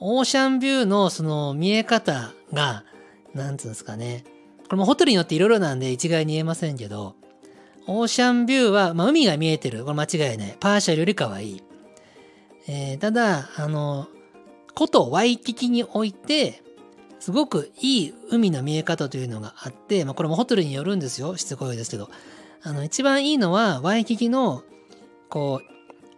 [0.00, 2.84] オーシャンビューのその見え方が、
[3.32, 4.24] なんつうんですかね。
[4.64, 7.14] これもホテルによっていろいろなんで一概に言えませんけど、
[7.86, 9.84] オーシャンビューは、まあ、海が見えてる。
[9.84, 10.56] これ間違いない。
[10.58, 11.62] パーシャルよりかはいい。
[12.66, 14.08] えー、ただ、あの、
[14.76, 16.64] 古都ワイキキにおいて、
[17.20, 21.36] すごくいい海の見え方というのがあって、まあ、これもホテルによるんですよ。
[21.36, 22.10] しつこいですけど。
[22.62, 24.64] あの、一番いいのは、ワイキキの、
[25.28, 25.75] こう、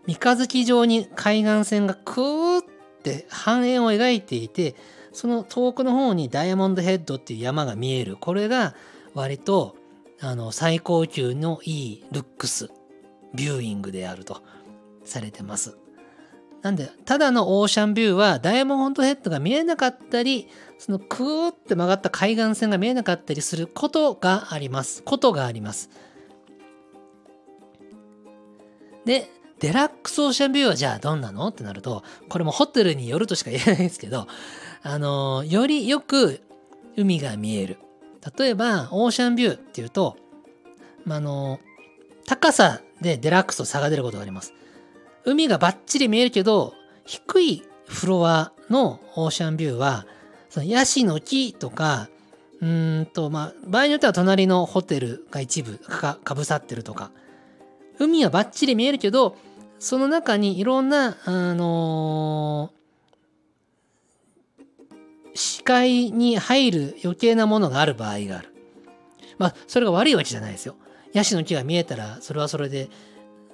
[0.08, 2.64] 三日月状に海岸線がクーっ
[3.02, 4.74] て半円を描いていて、
[5.12, 8.16] その遠くの方にダイヤモンドヘッドっていう山が見える。
[8.16, 8.74] これが
[9.12, 9.76] 割と、
[10.20, 12.70] あの、最高級のいいルックス、
[13.34, 14.42] ビューイングであると
[15.04, 15.76] されてます。
[16.62, 25.02] なんで、ただのオーシャンビューはダイヤモンドヘッドが見えなかったり、そのクーって曲がった海岸線が見えなかったりすることがあります。
[25.02, 25.90] ことがあります。
[29.04, 31.48] で、デラックスオーシャンビューはじゃあどんなの？
[31.48, 34.26] ってなると、これもホテルによるとしか言えないですけど、
[34.82, 36.40] あの、よりよく
[36.96, 37.78] 海が見える。
[38.38, 40.16] 例えば、オーシャンビューっていうと、
[41.04, 41.60] まあの、
[42.26, 44.52] 高さでデラックスと差が出ることがあります。
[45.24, 50.06] 海がバッチリ見えるけど、低いフロアのオーシャンビューは、
[50.50, 52.08] そのヤシの木とか、
[52.60, 57.10] うんと、まあ、場合によっては隣のホテルが一部かかぶさってるとか、
[57.98, 59.36] 海はバッチリ見えるけど、
[59.78, 68.54] その中にいろんな、あのー、視界に入る余計なものがある場合がある。
[69.38, 70.74] まあ、それが悪いわけじゃないですよ。
[71.12, 72.90] ヤシの木が見えたら、それはそれで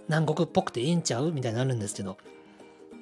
[0.08, 1.30] 南国っぽくていいんちゃう？
[1.30, 2.16] みたいになるんですけど。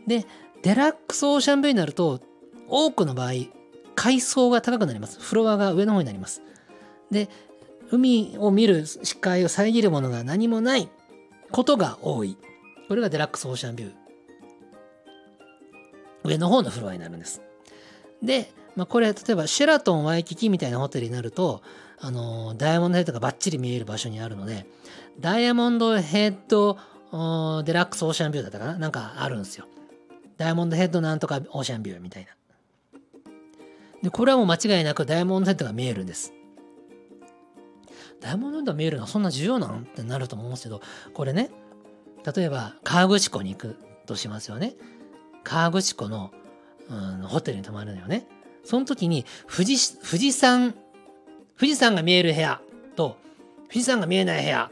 [0.07, 0.27] で、
[0.63, 2.21] デラックスオーシャンビューになると、
[2.69, 3.33] 多くの場合、
[3.95, 5.21] 階層が高くなります。
[5.21, 6.43] フロアが上の方になります。
[7.11, 7.29] で、
[7.91, 10.89] 海を見る視界を遮るものが何もない
[11.51, 12.37] ことが多い。
[12.93, 13.93] これがデラックスオーシャンビュー。
[16.25, 17.41] 上の方のフロアになるんです。
[18.23, 21.63] で、まあ、これ、例えばシェラトンワイキキみたいなホテルになると、
[21.99, 24.67] あの、ダイヤモンドヘッドがバッチリ見える場所にあるので、
[25.19, 26.75] ダイヤモンドヘッド
[27.63, 28.79] デラックスオーシャンビューだったかな？
[28.79, 29.65] なんかあるんですよ。
[30.37, 32.33] ダイヤモンドヘッドなんとかオーシャンビューみたいな。
[34.03, 36.35] で、これはもう間違いなくダイヤモンドヘッドが見えるんです。
[38.21, 39.81] ダイヤモンドヘッドが見えるのはそんな重要なん？
[39.81, 40.83] ってなると思うんですけど、
[41.15, 41.51] これね、
[42.25, 44.75] 例えば河口湖に行くとしますよね。
[45.45, 46.31] 河口湖の、
[46.89, 48.27] うん、ホテルに泊まるのよね。
[48.65, 50.75] その時に富士富士山、
[51.59, 52.61] 富士山が見える部屋
[52.97, 53.17] と
[53.69, 54.71] 富士山が見えない部屋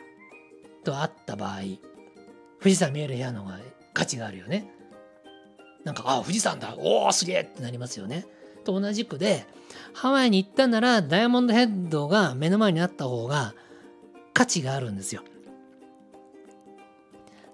[0.85, 1.61] とあった場合、
[2.61, 3.59] 富士山見える部屋の方が
[3.95, 4.71] 価値があるよね。
[5.85, 8.27] なんか、あ、富士山だ、おお、すげえってなりますよね。
[8.65, 9.47] と同じくで、
[9.95, 13.55] ハワイに行ったならダイヤモンドヘッドが目の前にあった方が
[14.35, 15.23] 価値があるんですよ。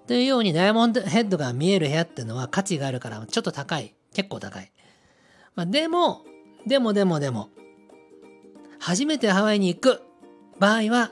[0.07, 3.93] というようにダイヤモンドヘッドが見える部屋っていうのは価値があるからちょっと高い。
[4.13, 4.71] 結構高い。
[5.55, 6.25] まあ、でも、
[6.65, 7.49] でもでもでも、
[8.79, 10.01] 初めてハワイに行く
[10.59, 11.11] 場合は、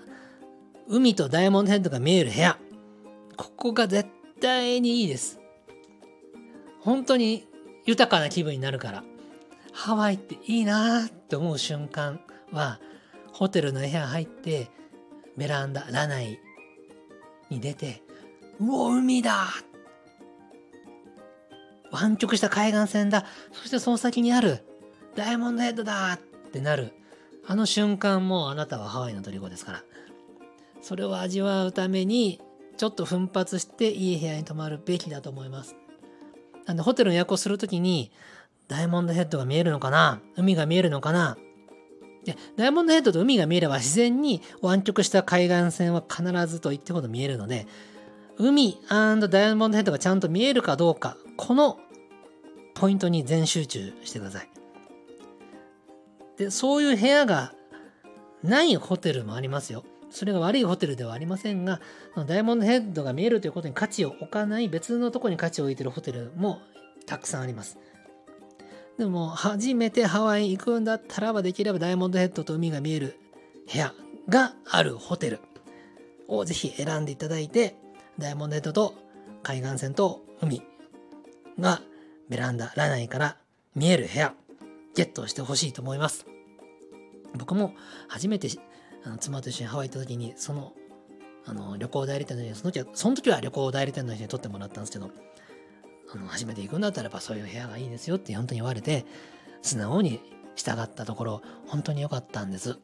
[0.87, 2.57] 海とダイヤモンドヘッドが見える部屋。
[3.35, 5.39] ここが絶対にいいです。
[6.79, 7.47] 本当に
[7.85, 9.03] 豊かな気分になるから。
[9.73, 12.79] ハワイっていいなーって思う瞬間は、
[13.33, 14.69] ホテルの部屋入って、
[15.35, 16.39] ベランダ、ラナイ
[17.49, 18.04] に出て、
[18.59, 19.47] うお、海だ
[21.91, 24.65] 湾曲した海岸線だそしてその先にある
[25.15, 26.19] ダイヤモンドヘッドだっ
[26.51, 26.91] てなる。
[27.47, 29.83] あの瞬間もあなたはハワイの虜ですから。
[30.81, 32.41] それを味わうために、
[32.77, 35.75] ちょっと奮発していい部屋に泊まるべきだと思います。
[36.65, 38.11] なんでホテルの予約をするときに、
[38.67, 40.21] ダイヤモンドヘッドが見えるのかな？
[40.35, 41.37] 海が見えるのかな？
[42.25, 47.67] でダイヤモンドヘッドと海が見えれば自然に湾曲した海岸線は必ずと言ってほど見えるので、
[48.37, 48.77] 海
[49.29, 51.79] ダイヤモンドヘッドがちゃんと見えるかどうか、この
[52.73, 54.49] ポイントに全集中してください。
[56.37, 57.53] で、そういう部屋が
[58.43, 59.85] ないホテルもありますよ。
[60.09, 61.79] それが悪いホテルではありませんが、
[62.27, 66.59] ダイヤモンドヘッドが見えるということに価値を置かない別のところに価値を置いているホテルも
[67.05, 67.77] たくさんあります。
[68.97, 73.17] でも、初めてハワイ行くんだったらばできればダイヤモンドヘッドと海が見える
[73.71, 73.93] 部屋
[74.27, 75.39] があるホテル
[76.27, 77.75] をぜひ選んでいただいて、
[78.17, 78.95] ダイヤモンドヘッドと
[79.43, 80.61] 海岸線と海
[81.59, 81.81] が
[82.29, 83.37] ベランダ、ラナイから
[83.75, 84.33] 見える部屋、
[84.95, 86.25] ゲットしてほしいと思います。
[87.37, 87.73] 僕も
[88.07, 88.47] 初めて
[89.05, 90.73] あの妻と一緒にハワイ行った時に、その、
[91.45, 95.11] あの、旅行代理店の人に、その時は、その時は旅行代理店の人に撮ってもらったんですけど、
[96.11, 99.05] あの、初めて行くんだったらばそういう部屋がいいですよって本当に言われて、
[99.61, 100.21] 素直に
[100.55, 102.79] 従ったところ、本当に良かったんです。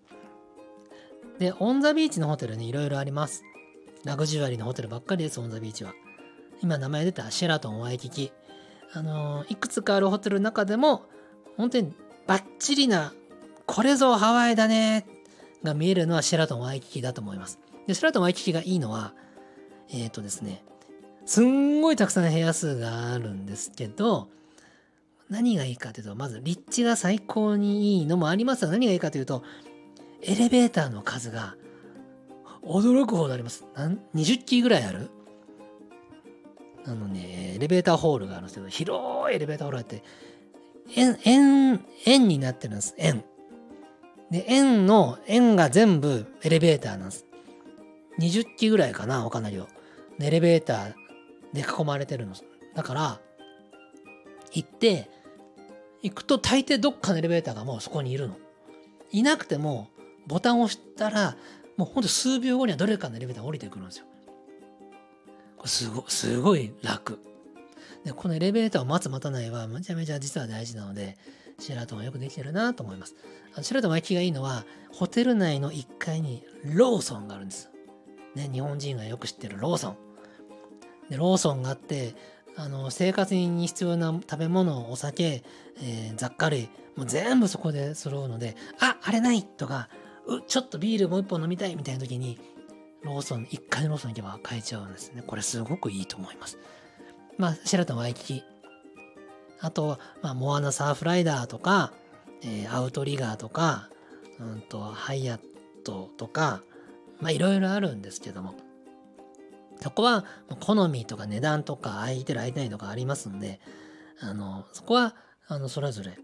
[1.40, 3.44] で、オンザビーチのホテルにいろいろあります。
[4.04, 5.94] ラグジュアリーのホテルばっかりです、オンザビーチは。
[6.64, 8.32] 今名前出たシェラトンワイキキ。
[8.94, 11.04] あのいくつかあるホテルの中でも、
[11.56, 11.94] 本当に
[12.26, 13.14] バッチリな、
[13.68, 15.06] これぞハワイだね
[15.64, 17.60] が見えるのはシェラトンワイキキだと思います。
[17.88, 19.14] で、シェラトンワイキキがいいのは、
[19.92, 20.64] えっ、ー、とですね、
[21.26, 24.30] すんごいたくさん部屋数があるんですけど、
[25.30, 29.44] 何がいいかというと、まず立地が最高にいいのもありますが、何がいいかというと、
[30.24, 31.56] エレベーターの数が
[32.64, 33.66] 驚くほどあります。
[34.16, 35.10] 20機ぐらいある？
[36.86, 40.04] あのね、エレベーターホールがあるんですけど、広いエレベーターホールがあって、
[40.96, 42.96] 円、円、円になってるんです。
[42.98, 43.24] 円。
[44.32, 47.26] で、円の、円が全部エレベーターなんです。
[48.20, 49.68] 20機ぐらいかなわかんないけど。
[50.20, 50.94] エレベーター
[51.54, 52.34] で囲まれてるの。
[52.76, 53.20] だから、
[54.54, 55.10] 行って、
[56.02, 58.38] 行くと大抵どっかのエレベーターがもうそこにいるの。
[59.12, 59.90] いなくても、
[60.28, 61.36] ボタンを押したら、
[61.82, 64.06] もうほんと数秒後にはどれかのエレベーター降りてくるんですよ。
[65.58, 67.20] これすごすごい楽。
[68.06, 71.18] で、このエレベーターを待つ待たないはめちゃめちゃ実は大事なので、
[71.58, 73.16] シェラトンはよくできてるなと思います。
[73.56, 77.72] あのシェラトンワイキキがいいのは、ホテル内の1階にローソンがあるんです。
[78.36, 79.98] ね、日本人がよく知ってるローソン。
[81.10, 82.14] で、ローソンがあって、
[82.58, 85.44] あの生活に必要な食べ物、お酒、
[85.82, 89.90] えー、雑貨類、もう全部そこで揃うので、あ、あれないとか、
[90.28, 92.40] う、ちょっとビールもう一本飲みたいみたいな時に、
[93.04, 95.24] ローソン、1階のローソン行けば買えちゃうんですね。
[95.26, 96.58] これすごくいいと思います。
[97.38, 98.44] まあ、シェラトンワイキキ。
[99.60, 101.94] あと、まあ、モアナサーフライダーとか、
[102.44, 103.90] えー、アウトリガーとか、
[104.40, 105.40] うんと、ハイアッ
[105.84, 106.64] トとか、
[107.20, 108.56] まあ、いろいろあるんですけども、
[109.82, 110.26] そこは
[110.60, 113.60] 好みとか値段とか空いてる空いてないとかありますんで、
[114.20, 115.16] あの、そこは、
[115.48, 116.18] あの、それぞれ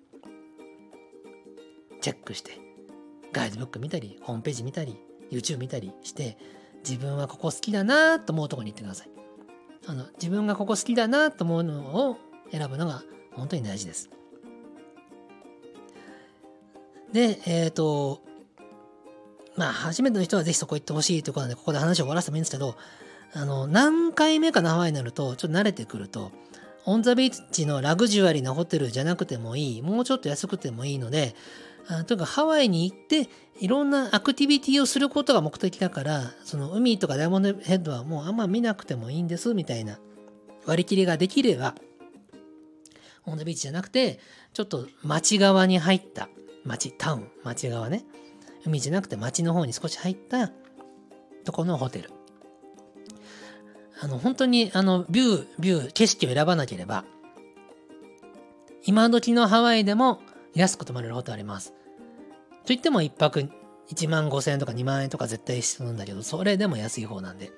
[2.01, 2.66] チェックして、
[3.31, 4.97] ガイドブック見たり、ホームページ見たり、
[5.31, 6.37] YouTube 見たりして、
[6.87, 9.09] 自分はここ好きだなと思うところに行ってください。
[9.87, 12.17] あの、自分がここ好きだなと思うのを
[12.51, 14.09] 選ぶのが本当に大事です。
[17.11, 18.21] で、えっ、ー、と、
[19.55, 22.75] まあ、初めての人はぜひそこ行ってほしいということで、ここで話を終わらせてもいいんですけど、
[23.33, 26.31] あの、何回目かのハワイになると、ちょっと慣れてくると、
[26.85, 31.35] オンザビーチのラグジュアリーなホテルじゃなくてもいい、もうちょっと安くてもいいので、
[31.89, 39.99] あというかハワイに行っていろんなアクティビティをすることが目的だからその海とかダイヤモンドヘッドはもうあんま見なくてもいいんですみたいな
[40.65, 41.75] 割り切りができれば
[43.25, 44.19] オンザビーチじゃなくて
[44.53, 46.29] ちょっと町側に入った
[46.65, 48.05] 町タウン町側ね
[48.65, 50.51] 海じゃなくて町の方に少し入った
[51.45, 52.11] とこのホテル
[53.99, 57.03] あの、本当に、あの、ビュー、ビュー、景色を選ばなければ、
[58.85, 60.21] 今時のハワイでも
[60.53, 61.73] 安く泊まれるホテルあります。
[62.67, 63.49] と言っても一泊
[63.89, 67.53] 1万5千円とか2万円とか絶対必要なんだけど、それでも安い方なんで。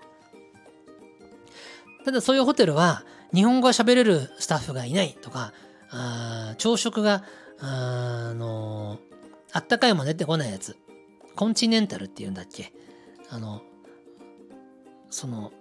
[2.06, 5.52] ただそういうホテルは、日本語が喋れるスタッフがいないとか、
[5.90, 7.24] あ朝食が、
[7.60, 9.00] あの
[9.52, 10.78] あったかいも出てこないやつ。
[11.36, 12.72] コンチネンタルって言うんだっけ
[13.32, 13.64] あの、
[15.10, 15.52] その、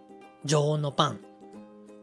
[0.44, 1.20] 常温のパン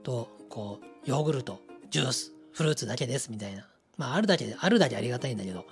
[0.02, 1.60] と、こう、ヨーグルト、
[1.92, 3.68] ジュース、フルーツだけですみたいな。
[3.98, 5.66] まあ、あるだけで、あるだけありがたいんだけど、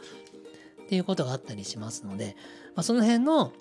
[0.83, 2.35] っていうことがあったりしますので、
[2.75, 3.53] まあ、その辺の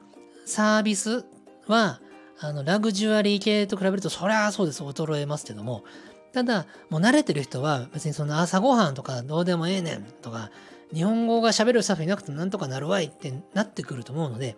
[0.44, 1.24] サービス
[1.66, 2.00] は、
[2.40, 5.84] あの、ラグジュアリー系と比べると、そりゃそうです、衰えますけども、
[6.32, 10.50] ただ、もう慣れてる人は、別にその朝ごはんとかどうでもええねんとか、
[10.92, 14.56] 日本語が喋るスタッフいなくてなんとかなるわいってなってくると思うので、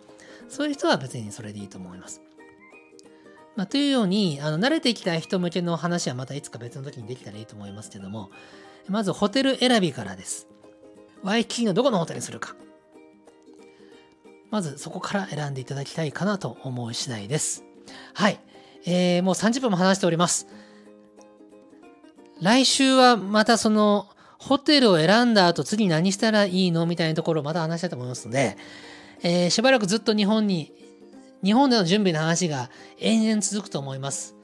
[0.49, 2.21] そういう人は別にそれでいいと思います。
[3.55, 8.29] まあ、というように、あの、慣れてきた人向けの話はまたいつか別の時にできたらいいと思いますけども、
[8.89, 10.47] まずホテル選びからです。
[11.23, 12.55] ワイキキのどこのホテルにするか。
[14.51, 17.63] まずそこから選んでいただきたいかなと思う次第です。
[18.13, 18.39] はい。
[18.85, 20.47] えー、もう30分も話しております。
[22.41, 28.57] 来週はまたその、ホテルを選んだ後次何したらいいのみたいなところをまた話したいと思いますので、
[29.23, 30.71] えー、しばらくずっと日本に
[31.43, 34.35] 日本での準備の話が延々続くと思います。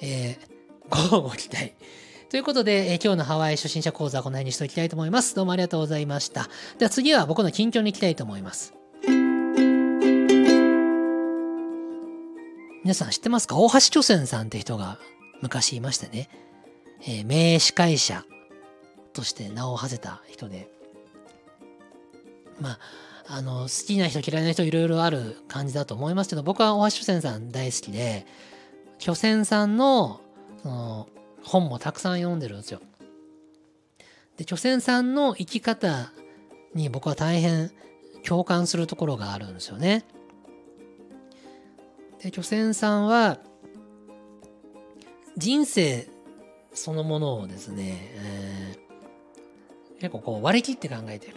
[0.00, 1.74] えー、ご期待。
[2.32, 5.34] ということで、えー、今日のハワイ初心者講座はこの辺にしておきたいと思います。
[5.34, 6.48] どうもありがとうございました。
[6.78, 8.72] では次は僕の近況に行きたいと思います。
[12.84, 13.58] 皆さん知ってますか？
[13.58, 14.98] 大橋巨泉さんって人が
[15.42, 16.30] 昔いましてね、
[17.02, 18.24] えー、名司会者
[19.12, 20.70] として名を馳せた人で、
[22.62, 22.78] まあ、
[23.26, 28.24] あの、好きな人嫌いな人いろいろある感じだと思いますけど、僕は大橋巨泉さん大好きで、
[28.98, 30.22] 巨泉さんの、
[30.62, 31.08] その、
[31.42, 32.80] 本もたくさん読んでるんですよ。
[34.36, 36.12] で、巨泉さんの生き方
[36.74, 37.70] に僕は大変
[38.24, 40.04] 共感するところがあるんですよね。
[42.22, 43.38] で、巨泉さんは、
[45.36, 46.08] 人生
[46.72, 51.36] そのものをですね、えー、結構こう割り切って考えてる。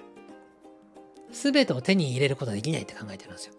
[1.32, 3.54] 全てを手に入れることができないって考えてるんですよ。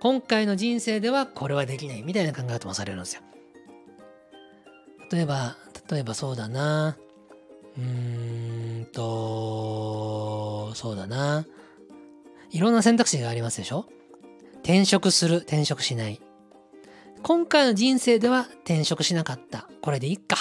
[0.00, 3.22] 今回の人生ではこれはできないみたいな考え方もされるんですよ。
[5.12, 5.56] 例えば、
[5.90, 6.96] 例えばそうだな。
[7.76, 11.44] うーんと、そうだな。
[12.50, 13.86] いろんな選択肢がありますでしょ？
[14.62, 16.20] 転職する、転職しない。
[17.22, 19.68] 今回の人生では転職しなかった。
[19.82, 20.36] これでいいか。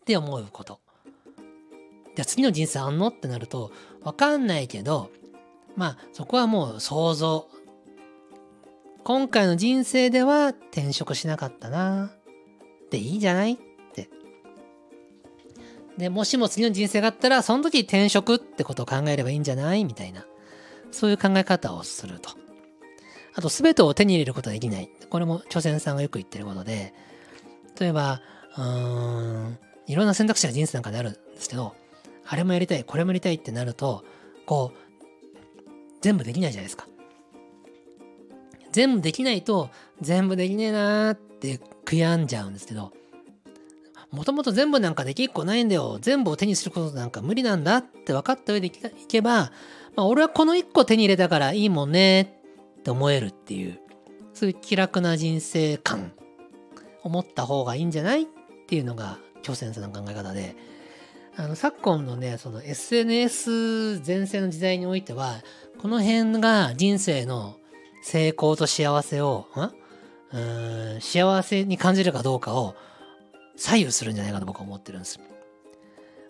[0.00, 0.78] って思うこと。
[2.14, 3.08] じゃあ次の人生あんの？
[3.08, 3.72] ってなると、
[4.02, 5.10] わかんないけど、
[5.74, 7.48] まあそこはもう想像。
[9.06, 12.10] 今回の人生では転職しなかったな。
[12.90, 13.52] でいいじゃない？
[13.52, 13.56] っ
[13.94, 14.10] て。
[15.96, 19.84] で、もしも次の人生があったら、その時転職ってことを考えればいいんじゃない？
[19.84, 20.26] みたいな。
[20.90, 22.30] そういう考え方をすると。
[23.36, 24.90] あと、全てを手に入れることができない。
[25.08, 26.92] これも、巨船さんがよく言ってることで、
[27.78, 28.20] 例えば、
[28.56, 31.76] うーん、いろんな選択肢が人生なんかにあるんですけど、
[32.26, 34.04] あれもやりたい、これもやりたいってなると、
[34.46, 34.78] こう、
[36.00, 36.88] 全部できないじゃないですか。
[38.76, 39.70] 全部できないと、
[40.02, 42.92] 全部できねえなーって悔やんじゃうんですけど、
[44.10, 45.96] もともと全部なんかできっこないんだよ。
[46.02, 49.50] 全部を手にすることなんか無理なんだって分かった上でいけば、
[49.96, 52.38] まあ、俺はこの1個手に入れたからいいもんね
[52.80, 53.80] って思えるっていう、
[54.34, 56.12] そういう気楽な人生観、
[57.02, 58.26] 思った方がいいんじゃないっ
[58.66, 60.54] ていうのが、京先生の考え方で、
[61.38, 65.36] あの昨今のね、その SNS 全盛の時代においては、
[65.78, 67.56] この辺が人生の
[68.06, 70.36] 成功と幸せを、ん？
[70.36, 72.76] うん幸せに感じるかどうかを
[73.56, 75.18] 左右するんじゃないかと僕は思ってるんです。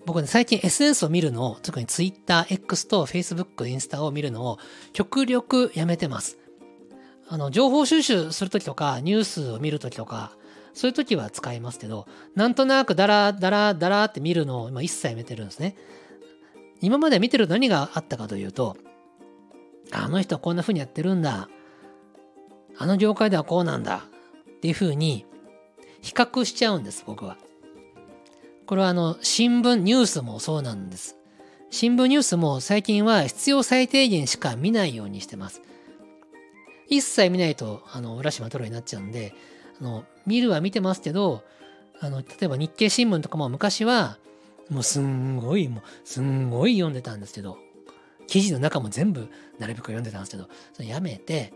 [0.06, 4.58] 僕ね、最近 SNS を見るのを、特に Twitter、X と Facebook、インスタを見るのを
[4.94, 6.38] 極力やめてます。
[7.28, 10.32] あの、情報収集するときとか、ニュースを見るときとか、
[10.72, 15.76] そういう時は使いますけど、なんとなくダラダラダラって見るのを今一切やめてるんですね。
[16.80, 18.78] 今まで見てる何があったかというと、
[19.92, 21.50] あの人はこんな風にやってるんだ。
[22.78, 24.04] あの業界ではこうなんだ。
[24.56, 25.26] っていう風に
[26.00, 27.36] 比較しちゃうんです、僕は。
[28.66, 31.16] これはあの、新聞、ニュースもそうなんです。
[31.70, 35.62] 新聞ニュースも最近は必要最低限しか見ないようにしてます。
[36.88, 39.34] 一切見ないと、あの、浦島太郎になっちゃうんで、
[39.80, 41.42] あの、見るは見てますけど、
[42.00, 44.18] あの、例えば日経新聞とかも昔は、
[44.68, 47.58] もうすんごい、もうすんごい読んでたんですけど、
[48.26, 51.52] 記事の中も全部なるべく読んでたんですけど、それやめて、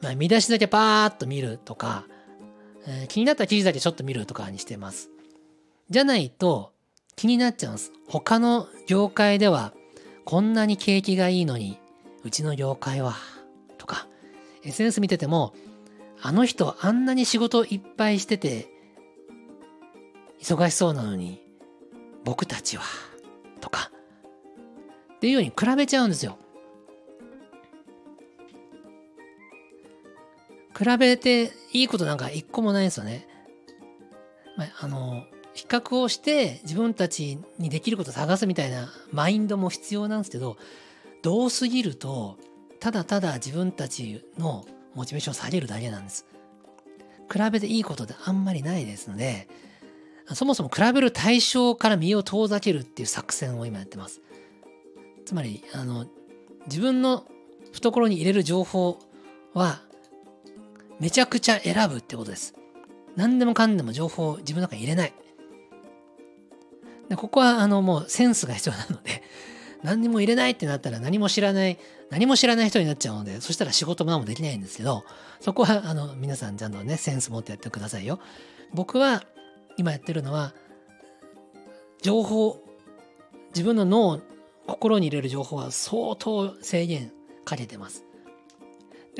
[0.00, 2.04] まあ、見出しだけパーッと見るとか、
[2.86, 5.10] えー、気になった記事だけちょっと見るとかにしてます。
[5.90, 6.72] じゃないと
[7.16, 7.92] 気になっちゃうんです。
[8.08, 9.74] 他の業界では
[10.24, 11.78] こんなに景気がいいのに、
[12.24, 13.14] うちの業界は、
[13.78, 14.06] とか、
[14.62, 15.54] SNS 見てても
[16.22, 18.68] あの人あんなに仕事いっぱいしてて、
[20.40, 21.42] 忙しそうなのに、
[22.24, 22.84] 僕たちは、
[23.60, 23.90] とか、
[25.14, 26.38] っていうように比べちゃうんですよ。
[30.80, 33.28] 比べていいことなんか一個もないんですよね。
[34.56, 40.56] まあ、あの、比較をして自分たちにできることを探すみたいなマインドも必要なんですけど、
[41.22, 42.38] どうすぎると、
[42.78, 44.64] ただただ自分たちの
[44.94, 46.24] モチベーションを下げるだけなんです。
[47.30, 49.48] 比べていいことってあんまりないですので、
[50.32, 54.22] そもそも比べる対象から身を遠ざけるっていう作戦を今やってます。
[55.26, 56.06] つまり、あの、
[56.68, 57.26] 自分の
[57.72, 58.98] 懐に入れる情報
[59.52, 59.82] は、
[61.00, 62.54] めちゃくちゃ選ぶってことです。
[63.16, 65.14] 何でもかんでも情報を自分の中に入れない。
[67.08, 69.22] でここは、あの、もうセンスが必要なので、
[69.82, 71.78] 何にも入れないってなったら何も知らない、
[72.10, 75.04] 何も知らない人になっちゃうので、そしたら仕事も何もできないんですけど、
[75.40, 78.20] そこは、あの、皆さんちゃんとね、センス持ってやってくださいよ。
[78.74, 79.24] 僕は、
[79.76, 80.54] 今やってるのは、
[82.02, 82.62] 情報、
[83.48, 84.20] 自分の脳、
[84.66, 87.10] 心に入れる情報は相当制限
[87.44, 88.04] かけてます。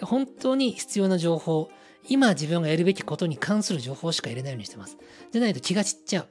[0.03, 1.71] 本当に必要な情報、
[2.09, 4.97] 今自分がやるべきことに関する情報しか入れないようにしてます。
[5.33, 6.29] じゃないと気が散っちゃう。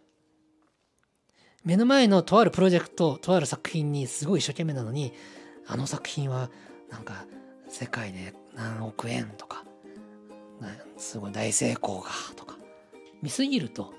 [1.64, 5.14] 目の前のとあるプロジェクト、とある作品にすごい一生懸命なのに、
[5.68, 6.50] あの作品は
[6.90, 7.26] なんか
[7.68, 9.64] 世界で何億円とか、
[10.98, 12.58] すごい大成功がとか、
[13.22, 13.94] 見すぎると、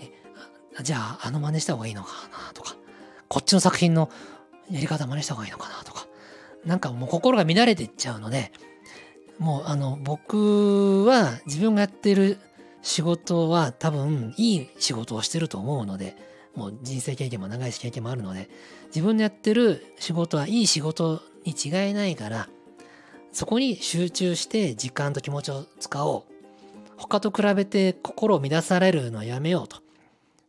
[0.00, 0.10] え、
[0.82, 2.10] じゃああの真似した方がいいのか
[2.46, 2.74] なとか、
[3.28, 4.10] こっちの作品の
[4.70, 6.06] やり方真似した方がいいのかなとか、
[6.64, 8.52] なんかもう心が乱れていっちゃうので、
[9.42, 12.38] もうあの僕は自分がやってる
[12.80, 16.16] 仕事は多分いい仕事をしてると思うので、
[16.54, 18.48] もう人生経験も長いし経験もあるので、
[18.94, 22.48] 自分でやってる仕事はいい仕事に違いないから、
[23.32, 26.22] そこに集中して時間と気持ちを使おう。
[26.96, 29.78] 他と比べて心を乱されるのはやめようと。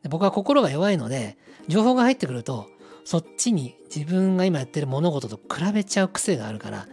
[0.08, 1.36] 僕は心が弱いので、
[1.68, 2.68] 情報が入ってくると、
[3.06, 6.88] そっちに自分が今やってる物事と比べちゃう癖があるから、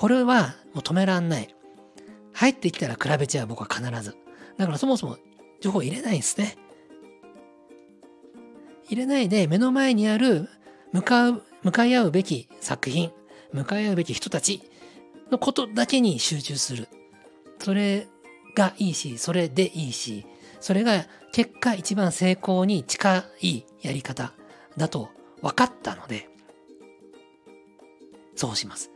[0.00, 1.54] これはもう止めらんない。
[2.32, 4.16] 入ってきたら比べちゃう僕は必ず。
[4.56, 5.18] だからそもそも
[5.60, 6.56] 情報入れないんですね。
[8.88, 10.48] 入れないで目の前にある
[10.92, 13.12] 向かう、向かい合うべき作品、
[13.52, 14.62] 向かい合うべき人たち
[15.30, 16.88] のことだけに集中する。
[17.58, 18.08] それ
[18.56, 20.24] がいいし、それでいいし、
[20.60, 24.32] それが結果一番成功に近いやり方
[24.78, 25.10] だと
[25.42, 26.26] 分かったので、
[28.34, 28.90] そうします。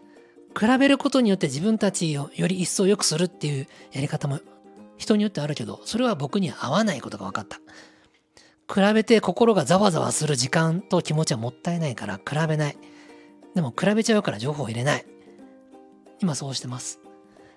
[0.59, 4.41] 比べることによって自分たちをより一層良くするっていうやり方も
[4.97, 7.59] 人によってあるけど、それは僕には合わないことが分かった。
[8.73, 12.77] 比べて心がざわざわする時間と気持ちはもったいないから比べない。
[13.55, 15.05] でも比べちゃうから情報を入れない。
[16.21, 17.01] 今そうしてます。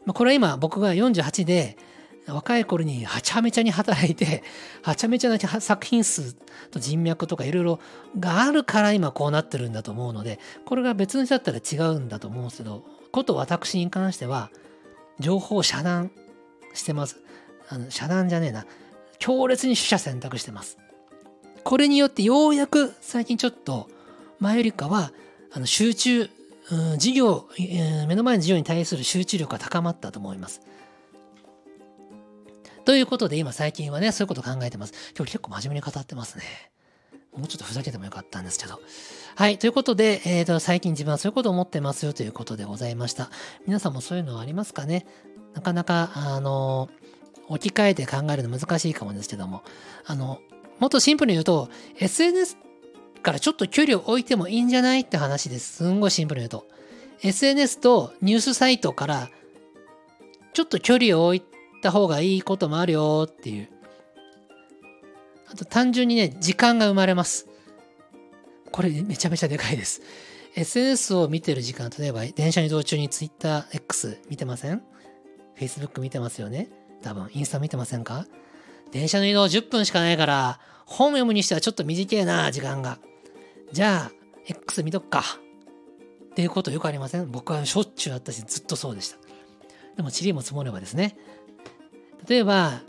[0.07, 1.77] これは今僕が48で
[2.28, 4.43] 若い頃にはちゃめちゃに働いて、
[4.84, 6.34] はちゃめちゃな作品数
[6.71, 7.80] と人脈とかいろいろ
[8.19, 14.49] があるから今こうなってるんだと思うので、これが別の人だったら違うんだと思うんですけど、こと私に関しては、
[15.19, 16.11] 情報を遮断
[16.73, 17.17] してます。
[17.69, 18.65] あの遮断じゃねえな。
[19.19, 20.78] 強烈に取捨選択してます。
[21.63, 23.89] これによってようやく最近ちょっと
[24.39, 25.11] 前よりかは
[25.51, 26.30] あの集中、
[26.71, 30.61] うん、事業、えー、目の前の事業に対する集中力が高まったと思います。
[32.88, 34.93] ということで今最近はね、そういうこと考えてます。
[35.13, 36.45] 今日結構真面目に語ってますね。
[37.35, 38.79] もうちょっとふざけてもよかったんですけど。
[39.35, 39.57] はい。
[39.57, 43.29] ということで、えっ、ー、と、最近自分はそういうことを思ってますよということでございました。
[43.65, 45.05] 皆さんもそういうのはありますかね？
[45.53, 46.88] なかなか、あの、
[47.49, 49.63] 置き換えて考えるの難しいかもですけども、
[50.05, 50.39] あの、
[50.79, 51.69] もっとシンプルに言うと、
[51.99, 52.55] SNS
[53.21, 55.73] からちょっと距離を置いてもいいんじゃないって話です。
[55.73, 56.65] すんごいシンプルに言うと。
[57.21, 59.29] SNS とニュースサイトから
[60.53, 63.69] ちょっと距離を置いてた方がいいこともあるよっていう。
[65.49, 67.47] あと単純にね、時間が生まれます。
[68.71, 70.01] これめちゃめちゃでかいです。
[70.55, 74.82] SNS を見てる時間、例えば電車に移動中に Twitter、X 見てません
[75.57, 76.69] ?Facebook 見てますよね？
[77.01, 78.25] 多分、インスタ見てませんか？
[78.91, 82.97] 電車の移動10分しかないから、本読むにしてはちょっと短いな、時間が。
[83.71, 84.11] じゃあ、
[84.47, 85.23] X 見とくか。
[86.32, 87.32] っていうことよくありません？
[87.32, 89.17] 僕はしょっちゅうあったし、ずっとそうでした。
[89.95, 91.17] でも、塵も積もればですね、
[92.28, 92.82] 例えば、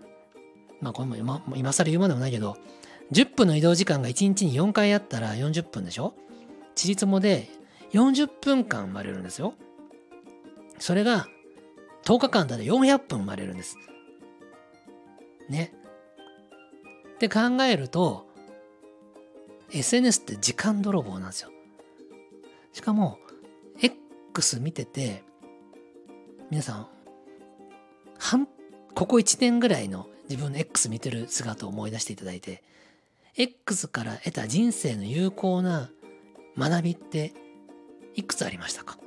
[0.81, 2.57] まあこれも今今更言うまでもないけど、
[3.13, 6.15] 10分の移動時間が1日に4回あったら40分でしょ？
[6.75, 7.49] ちりつもで
[7.93, 9.55] 40分間生まれるんですよ。
[10.79, 11.27] それが
[12.05, 13.77] 10日間だと400分生まれるんです。
[15.49, 15.73] ね。
[17.15, 18.29] って考えると、
[19.73, 21.51] SNS って時間泥棒なんですよ。
[22.73, 23.19] しかも、
[23.81, 25.25] X 見てて、
[26.51, 26.89] 皆さん、
[28.19, 28.47] 半
[28.95, 32.63] ここ1年ぐらいの自分の X 見てる姿を思い出していただいて
[33.37, 35.91] X から得た人生の有効な
[36.59, 37.33] 学びって
[38.15, 38.99] いくつありましたか？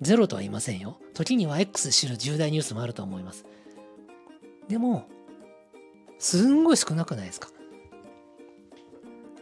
[0.00, 0.98] ゼロとは言いませんよ。
[1.14, 3.46] 時には X 知る重大ニュースもあると思います。
[4.68, 5.06] でも、
[6.18, 7.48] すんごい少なくないですか？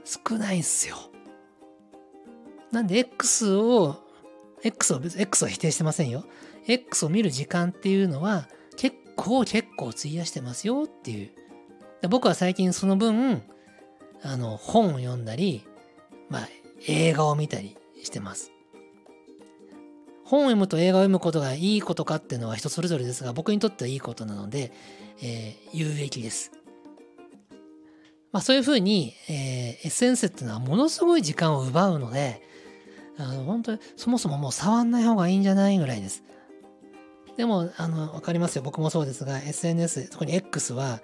[0.04, 0.96] 少ないんすよ。
[2.70, 3.96] なんで X を、
[4.62, 6.24] X を、X は否定してませんよ。
[6.66, 8.46] X を見る時間っていうのは
[9.16, 11.30] 構結構費やしてますよっていう。
[12.08, 13.42] 僕は最近その分、
[14.22, 15.64] あの、本を読んだり、
[16.28, 16.48] まあ、
[16.86, 18.50] 映画を見たりしてます。
[20.24, 24.72] 本を読むと映画を読むことがいいことかっていうのは人それぞれですが、僕にとってはいいことなので、
[25.22, 26.52] えー、有益です。
[28.32, 32.42] まあ、そういうふうに、えー、SNS っていうのはものすごい時間を奪うので、
[33.16, 36.24] あの本当にそもそももう触んない方がいいんじゃないぐらいです。
[37.36, 38.62] でも、あの、わかりますよ。
[38.62, 41.00] 僕もそうですが、SNS、特に X は、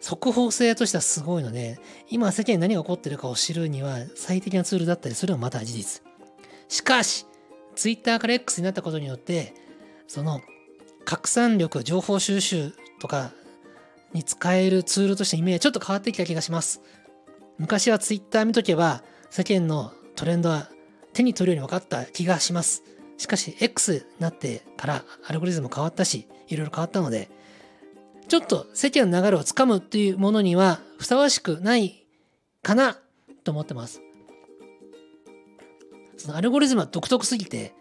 [0.00, 6.02] 速報性としてはすごいので、今世間に何が起こってるかを知るには最適なツールだったりするのもまた事実。
[6.68, 7.26] しかし、
[7.76, 9.54] Twitter から X になったことによって、
[10.08, 10.40] その
[11.04, 13.32] 拡散力、情報収集とか
[14.12, 16.80] に使えるツールとしてイメージちょっと変わってきた気がします。
[17.58, 20.70] 昔は Twitter 見とけば世間のトレンドは
[21.12, 22.82] 手に取るように分かった気がします。
[23.20, 27.28] しかし X になってからアルゴリズム変わったし、いろいろ変わったので、
[28.28, 32.06] ちょっと世間の流れをつかむっていうものにはふさわしくない
[32.62, 32.96] かな
[33.44, 34.00] と思ってます。
[36.16, 37.74] そのアルゴリズムは独特すぎて、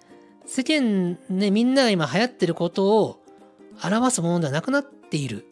[0.45, 3.23] 世間ね、みんなが今流行ってることを
[3.81, 5.45] 表すものではなくなっている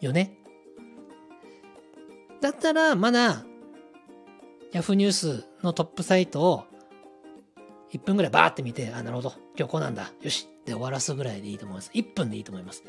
[0.00, 0.36] よね。
[2.40, 3.44] だったらまだ
[4.72, 6.64] Yahoo ニュースのトップサイトを
[7.92, 11.90] 1分ぐらいバーって見て、あ、なるほど、今日こうなんだ、よしって終わらすぐらいでいいと思います。
[11.94, 12.84] 1分でいいと思います。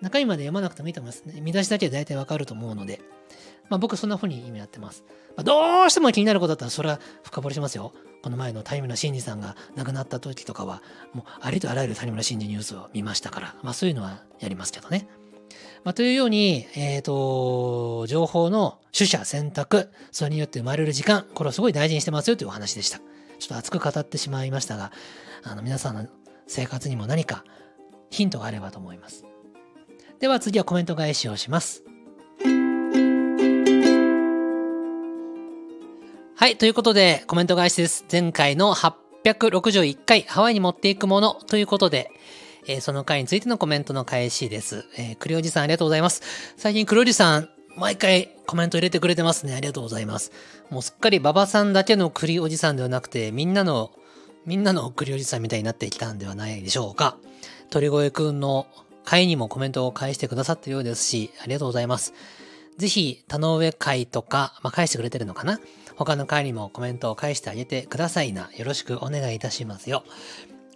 [0.00, 1.40] 中身まで読まなくてもいいと思いますね。
[1.40, 3.00] 見出しだけで大体わかると思うので、
[3.68, 5.04] まあ僕そんな風に意味やってます。
[5.36, 7.92] まあ、どうしても気になることだったらそれは深掘りしますよ。
[8.22, 10.82] この前の谷村新司さんが亡くなった時とかは、
[11.12, 15.08] もうありとあらゆる谷村新司ニュースを見ましたから、まあそういうのはやりますけどね。
[15.84, 23.00] まあ、というように、えっ、と、情報の取捨選択、それによって生まれる時間、これをすごい大事にしてますよというお話でした。
[23.40, 24.92] ちょっと熱く語ってしまいましたが、
[25.42, 26.06] あの、皆さんの
[26.46, 27.44] 生活にも何か
[28.10, 29.24] ヒントがあればと思います。
[30.20, 31.82] では次はコメント返しをします。
[36.36, 38.04] はい、ということでコメント返しです。
[38.10, 42.10] 前回の861回ハワイに持っていくものということで、
[42.66, 44.84] えー、その回についてのコメントの返しです。
[44.98, 46.22] えー、クリおじさんありがとうございます。
[46.56, 49.54] 最近クリおじさん、毎回コメント入れてくれてますね。
[49.54, 50.32] ありがとうございます。
[50.70, 53.90] もうすっかり馬場さんだけのクリおじさんではなくて、みんなの、
[54.46, 57.16] みんなのクリおじさんみたいになってきたんではないでしょうか。
[57.70, 58.66] 鳥越くんの
[59.04, 62.14] 回にもコメントを返してくださったようですし、ありがとうございます。
[62.78, 65.60] ぜひ、田上会とか、まあ、返してくれてるのかな？
[65.96, 68.48] 他の回にもコメントを返してあげてくださいな。
[68.56, 70.04] よろしくお願いいたしますよ。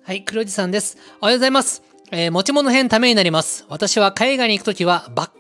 [0.02, 0.98] はい、黒字さんです。
[1.20, 1.82] おはようございます。
[2.10, 3.64] えー、持ち物編ためになります。
[3.70, 5.30] 私は海外に行くときはバッ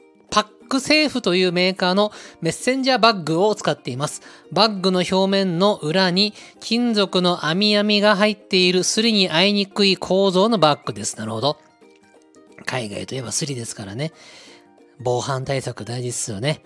[0.74, 2.10] クセーフというメーカーの
[2.40, 4.22] メッセンジャーバッグを使っています。
[4.50, 11.16] バッグの表面の裏に金属の網網が入っているスリに合いにくい構造のバッグです。
[11.16, 11.58] なるほど。
[12.66, 14.12] 海外といえばスリですからね。
[14.98, 16.64] 防犯対策大事ですよね。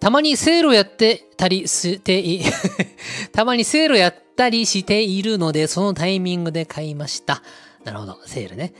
[0.00, 2.40] たまにセールやってたりして、
[3.32, 7.42] たまにセールやったりしているので、そのタイミングで買いました。
[7.84, 8.72] なるほど、セールね。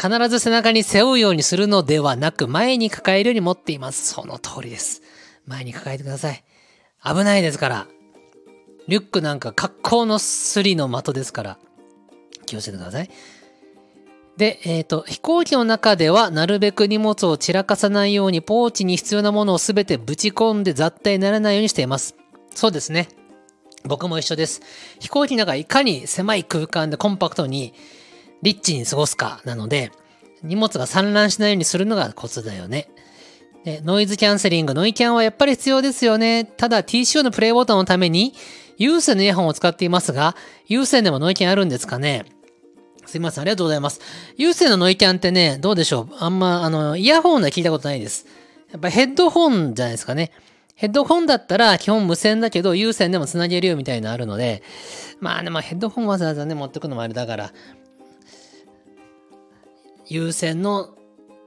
[0.00, 4.12] 必ず背中に背負うようにするのではなく、前に抱えるように持っています。
[4.12, 5.02] その通りです。
[5.46, 6.44] 前に抱えてください。
[7.04, 7.86] 危ないですから。
[8.88, 11.58] リュックなんか格好のスリの的ですから。
[12.46, 13.10] 気をつけてください。
[14.36, 22.16] で、えっ、ー、と、飛行機の中ではなるべく荷物を散らかさないようにポーチに必要なものをすべてぶち込んで雑多にならないようにしています。
[22.54, 23.08] そうですね。
[23.84, 24.60] 僕も一緒です。
[24.98, 27.74] 飛行機の中いかに狭い空間でコンパクトに
[28.44, 29.90] リッチに過ごすかなので、
[30.42, 32.90] 荷物が散乱しないようにするのがコツだよね。
[33.64, 36.44] でノイズキャンセリング、ノイキャンはやっぱり必要ですよね。
[36.44, 38.34] ただ TCO のプレイボタンのために
[38.76, 40.36] 有線のイヤホンを使っていますが、
[40.66, 42.26] 有線でもノイキャンあるんですかね
[43.06, 44.00] すいません、ありがとうございます。
[44.36, 48.26] 有線のノイキャンってね、どうでしょうあんま、あの、イヤホンで聞いたことないです。
[48.70, 50.30] やっぱヘッドホンじゃないですかね。
[50.74, 54.62] ヘッドホンだったら基本無線だけど有線でも繋げるよみたいなのあるので、
[55.20, 57.52] まあでもヘッドホンわざわざね、持ってくのもあれだから、
[60.06, 60.90] 有線の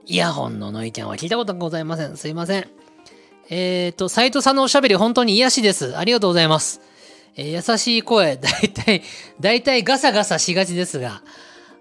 [0.06, 2.18] イヤホンのノイキャンは聞いたことございません。
[2.18, 2.68] すいません。
[3.50, 5.98] えっ、ー、と、斎藤さんのおしゃべり本当に癒しです。
[5.98, 6.82] ありがとうございます。
[7.36, 9.04] えー、優しい声、だいたい、
[9.40, 11.22] だいたいガサガサしがちですが、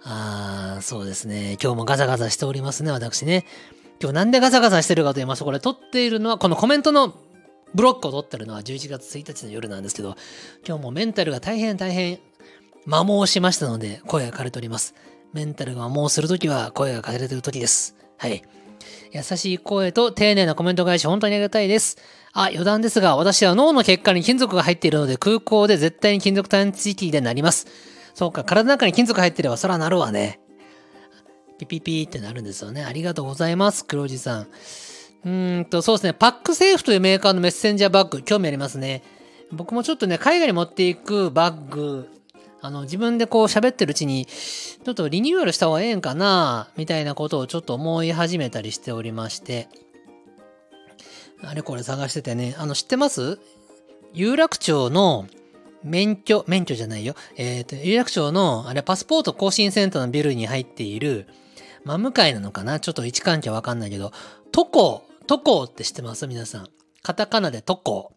[0.02, 1.56] あー、そうですね。
[1.62, 3.46] 今日もガサガサしておりますね、私ね。
[4.00, 7.14] 今日なんでガサガサしてるかと言いますと、これ撮っているのは、このコメントの
[7.74, 10.16] ブロックを撮ってるのは11月1日の夜なんですけど、
[10.66, 12.18] 今日もメンタルが大変大変
[12.84, 14.94] 摩耗しましたので、声が枯れております。
[15.36, 17.94] メンタルが摩耗するときは声が枯れてるときです。
[18.16, 18.42] はい。
[19.12, 21.98] 優しい声と丁寧なコメント返し、本当にありがたいです。
[22.32, 27.66] あ、余談ですが、私は脳の血管に金属が入っているので、空港で絶対に金属探知機でなります。
[28.14, 30.40] そうか、体の中に金属入ってればそらなるわね。
[31.58, 32.82] ピピピってなるんですよね。
[32.82, 34.40] ありがとうございます、黒字さん。
[34.42, 36.14] うーんと、そうですね。
[36.14, 39.02] パックセーフというメーカーのメッセンジャーバッグ、興味ありますね。
[39.52, 42.08] 僕もちょっとね、海外に持っていくバッグ、
[42.62, 49.68] あの、自分でこう喋ってるうちに、ちょっとリニューアルした方がええんかな、みたいなことをちょっと思い始めたりしておりまして、
[51.42, 53.38] あれこれ探しててね、あの、知ってます？
[54.14, 55.26] 有楽町の
[55.84, 57.14] 免許、免許じゃないよ。
[57.36, 61.28] えっ、ー、と、有楽町の、あれ、パスポート更新センターのビルに入っている、
[61.84, 62.80] 真向かいなのかな？
[62.80, 64.12] ちょっと位置関係わかんないけど、
[64.50, 66.26] トコ、トコって知ってます？
[66.26, 66.68] 皆さん。
[67.02, 68.15] カタカナでトコ。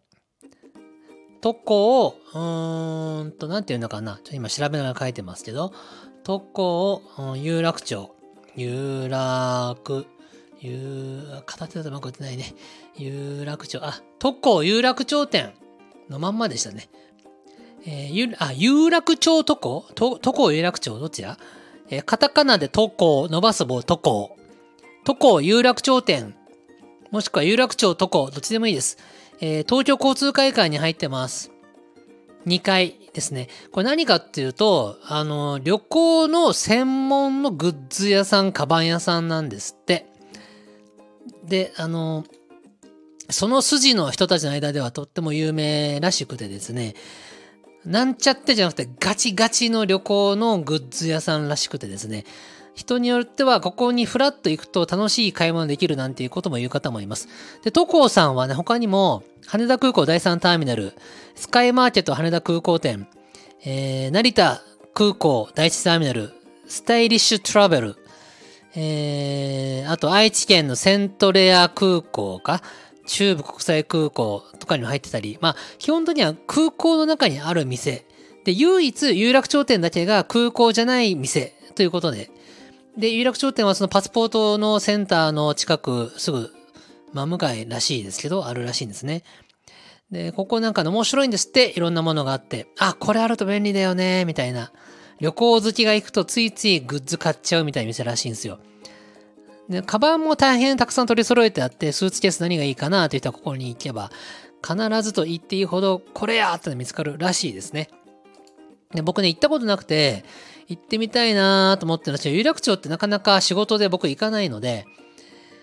[1.40, 5.72] トコを、うーんと、なんていうのかなちょっと今調べながら書いてますけど、
[6.22, 8.14] トコを、うん、有楽町。
[8.56, 10.06] 有楽、
[10.60, 12.54] 有、形だとうまく言ってないね。
[12.96, 15.54] 有楽町、あ、トコ有楽町店
[16.08, 16.88] のまんまでしたね。
[17.86, 20.98] えー、ゆあ、有楽町都港都港有楽町？
[20.98, 21.38] どちや
[21.88, 24.36] えー、カタカナで都港、伸ばす棒都港。
[25.04, 26.34] 都港有楽町店。
[27.10, 28.98] もしくは有楽町都港、どっちでもいいです。
[29.40, 31.50] えー、東京交通会館に入ってます。
[32.46, 33.48] 2階ですね。
[33.72, 40.06] これ何かっていうと、あの、旅行の専門のグッズ屋さん、カバン屋さんなんですって。
[41.44, 42.24] で、あの、
[43.30, 46.94] その筋の人たちの間ではとっても有名らしくてですね、
[47.84, 52.24] なんちゃってじゃなくてガチガチの旅行のグッズ屋さんらしくてですね、
[52.80, 57.28] 人によってはここにフラッと行くと楽しい買い物できるなんていうことも言う方もいます。
[57.62, 60.94] で、都高さんはね、他にも羽田空港第3ターミナル、
[61.34, 63.06] スカイマーケット羽田空港店、
[63.66, 64.62] えー、成田
[64.94, 66.32] 空港第1ターミナル、
[66.66, 67.96] スタイリッシュトラベル、
[68.74, 72.62] えー、あと愛知県のセントレア空港か、
[73.06, 78.06] 中部国際空港とかにも入ってたり、まあ、基本的には空港の中にある店。
[78.44, 82.30] で、唯一有楽町店だけが空港じゃない店ということで。
[82.96, 86.50] で、有楽町店はそのパスポートのセンターの近く、すぐ、
[87.12, 89.22] 真向かいらしいですけど、あるらしいんですね。
[90.10, 94.72] で、ここなんかの面白いんですって、いろんなものがあって、あ、これあると便利だよね、みたいな。
[95.20, 98.58] 旅行好きが行くとついついグッズ買っちゃうみたいな店らしいんですよ。
[99.68, 104.10] で、カバンも大変たくさん取り揃えてあって、スーツケース何がいいかなって言ったらここに行けば、
[104.66, 107.88] 必ずと言っていいほど、これやって見つかるらしいですね。
[108.92, 110.24] で僕ね、行ったことなくて、
[110.70, 114.86] 行ってみたいなと思ってるんですけど、有楽町ってなかなか仕事で僕行かないので、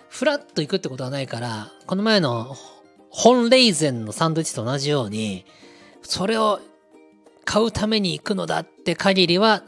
[0.09, 2.57] ふらっと行くってことはないから、この前の
[3.09, 5.45] 本レイゼンのサンドイッチと同じように、
[6.01, 6.59] それを
[7.45, 9.63] 買うために行くのだって限りは、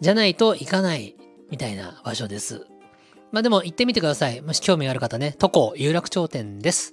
[0.00, 1.16] じゃないと行かない
[1.50, 2.64] みたいな場所です。
[3.32, 4.40] まあでも行ってみてください。
[4.40, 6.92] もし興味がある方ね、都港有楽町店です。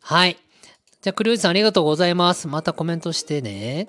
[0.00, 0.38] はい。
[1.02, 2.48] じゃあ、クリュウジさんありがとうございます。
[2.48, 3.88] またコメントしてね。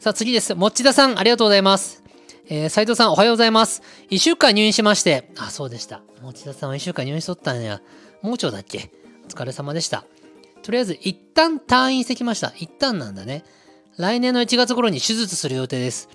[0.00, 0.54] さあ次です。
[0.54, 2.01] もっちださんありがとうございます。
[2.48, 3.82] えー、斉藤さんおはようございます。
[4.10, 5.30] 一週間入院しまして。
[5.38, 6.02] あ、そうでした。
[6.22, 7.80] もちださんは一週間入院しとったんや。
[8.20, 8.90] 盲腸だっけ
[9.24, 10.04] お疲れ様でした。
[10.62, 12.52] とりあえず一旦退院してきました。
[12.56, 13.44] 一旦なんだね。
[13.96, 16.08] 来年の1月頃に手術する予定です。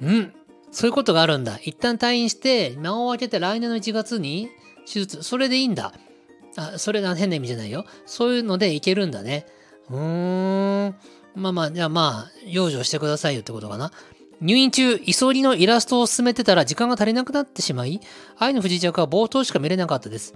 [0.00, 0.32] うん。
[0.70, 1.58] そういうことがあるんだ。
[1.62, 4.48] 一旦退院して、間を空けて来年の1月に
[4.86, 5.22] 手術。
[5.22, 5.92] それでいいんだ。
[6.56, 7.84] あ、それが変な意味じゃないよ。
[8.06, 9.46] そういうのでいけるんだね。
[9.90, 10.94] うーん。
[11.34, 13.92] まあまあ、じゃあまあ、養生してくださいよってことかな。
[14.40, 18.00] 入院中、急ぎのイラストを進めてたら時間が足りなくなってしまい、
[18.36, 20.34] 愛の不時着は冒頭しか見れなかったです。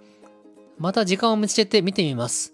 [0.78, 2.52] また時間を見つけて見てみます。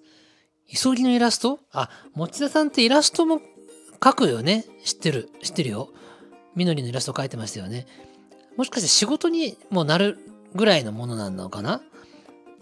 [0.71, 1.61] 急ぎのイラスト？
[1.73, 3.41] あ、持田さんってイラストも
[4.01, 5.31] 描くよね知ってる。
[5.43, 5.89] 知ってるよ。
[6.55, 7.87] みのりのイラスト描いてましたよね。
[8.59, 10.19] もしかして仕事にもなる
[10.55, 11.81] ぐらいのものなのかな？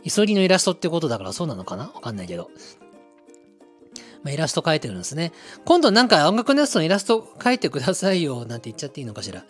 [0.09, 1.91] 急ぎのイラストってことだからそうなのかな？
[1.93, 2.51] わかんないけど。
[4.27, 5.31] まあ、イラスト描いてるんですね。
[5.65, 9.45] 今度なんか音楽ネストのイラスト描いてくださいよなんて言っちゃっていいのかしら。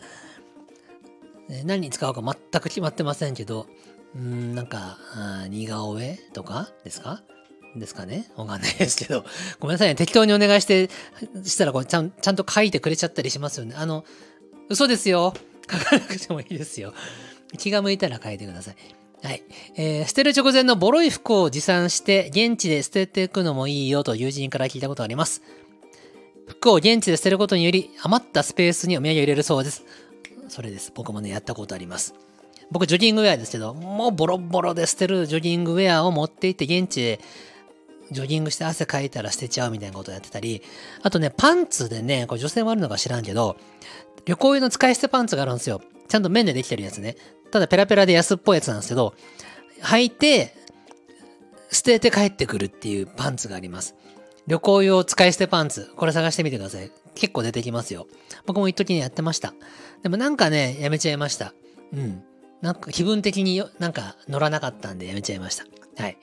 [1.64, 3.68] 何に使うか全く決まってませんけど、
[4.14, 4.98] うん、なんか、
[5.48, 7.22] 似顔絵とかですか？
[7.74, 8.30] ですかね？
[8.36, 9.24] わかんないですけど。
[9.60, 9.94] ごめんなさいね。
[9.94, 10.90] 適当にお願いして、
[11.42, 13.74] したらこれちゃんちゃんと書いてくれちゃったりしますよね。
[13.78, 14.04] あの、
[14.68, 15.32] 嘘ですよ。
[15.70, 16.92] 書かなくてもいいですよ。
[17.56, 18.76] 気が向いたら書いてください。
[19.22, 19.42] はい。
[19.76, 25.42] えー、捨てる直前のボロい服を持参して、現地で捨てていくのもいいよと友人から聞いたことがあります。
[26.46, 29.84] 服を現地で捨てることにより、余ったスペースにお土産を入れるそうです。
[30.48, 30.92] それです。
[30.94, 32.14] 僕もね、やったことあります。
[32.70, 37.20] 僕、ジョギングウェアですけど、もうボロボロで捨てるジョギングウェアを持って行って、現地で
[38.10, 40.62] ジョギングして汗かいたら捨てちゃうみたいなことをやってたり、
[41.02, 43.56] あとね、パンツでね、これ女性もあるのか知らんけど、
[44.24, 45.80] 旅行用の使い捨てパンツがあるんですよ。
[46.08, 47.16] ちゃんと綿でできてるやつね。
[47.56, 49.14] ただペラペラで安っぽいやつなんですけど、
[49.82, 50.54] 履いて、
[51.70, 53.94] 捨てて帰ってくるっていうパンツがあります。
[54.46, 55.90] 旅行用使い捨てパンツ。
[55.96, 56.90] これ探してみてください。
[57.14, 58.06] 結構出てきますよ。
[58.46, 59.54] 僕も一時にやってました。
[60.02, 61.54] でもなんかね、やめちゃいました。
[61.92, 62.22] うん。
[62.62, 65.64] なんか気分的になんか乗らなかったんでやめちゃいました。
[66.02, 66.18] はい。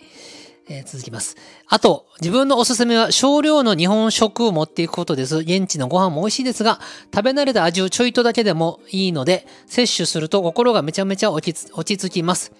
[0.70, 1.36] えー、続きます。
[1.68, 5.38] あと、自分のおすすめは少量の日本食を持っていくことです。
[5.38, 6.80] 現地のご飯も美味しいですが、
[7.14, 12.54] 食べ慣れた味をちょいとだけでもいいので、摂取すると心がめちゃめちゃ落ち落ち着きます。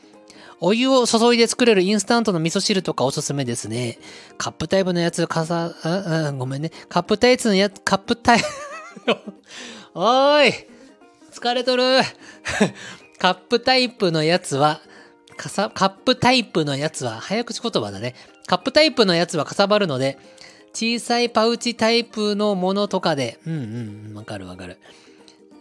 [0.60, 4.00] お湯を注いで作れるインスタントの味噌汁とかおすすめですね。
[4.38, 6.72] カップタイプのやつ、かさ、あ、あ、ごめんね。
[6.90, 8.46] カップタイプのやつ、カップタイプ
[9.96, 10.54] おーい
[11.32, 11.84] 疲れとる
[13.20, 14.82] カップタイプのやつは、
[15.34, 18.16] かさ、カップタイプのやつは、早口言葉だね。
[18.48, 20.18] カップタイプのやつはかさばるので、
[20.74, 24.78] 小さいパウチタイプのものとかで、うんうん、わかるわかる。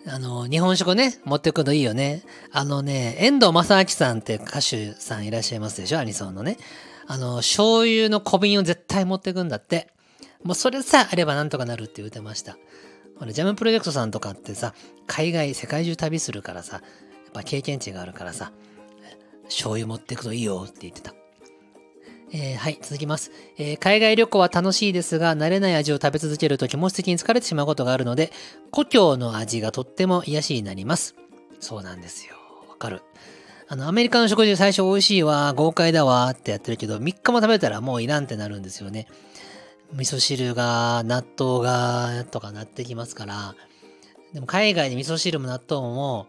[0.07, 2.23] あの、日本食ね、持ってくのいいよね。
[2.51, 6.57] あのね、遠藤正明さんって歌手さんいらっしゃいますでしょアニソンのね。
[7.07, 9.93] あの、醤油の小瓶を絶対持ってくんだって。
[10.43, 12.57] もうそれさえあればなんとかなるって言ってました。
[13.19, 14.75] ほら、ジャムプロジェクトさんとかってさ、
[15.07, 16.83] 海外、世界中旅するからさ、やっ
[17.33, 18.51] ぱ経験値があるからさ、
[19.45, 21.15] 醤油持ってくといいよって言ってた。
[22.35, 28.33] えー、はい、続きます、えー、海外旅行は楽しいですが、慣れない味を食べ続けると気持ち的に疲れてしまうことがあるので、
[28.71, 31.15] 故郷の味がとっても癒しになります。
[31.61, 32.35] そうなんですよ。
[32.71, 33.03] わかる。
[33.69, 39.09] あの、アメリカの食事最初美味しいわ、豪快だわってやってるけど、3日も食べたらもういらんってなるんですよね。
[39.93, 43.55] 味噌汁が、納豆が、とかなってきますから。
[44.33, 46.27] でも海外で味噌汁も納豆も、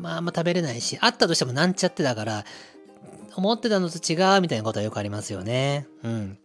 [0.00, 2.44] まああんま食べれないし、あったとしてもなんちゃってだから、
[3.34, 5.86] 思ってたのと違うみたいなことはよくありますよね。
[6.02, 6.38] うん。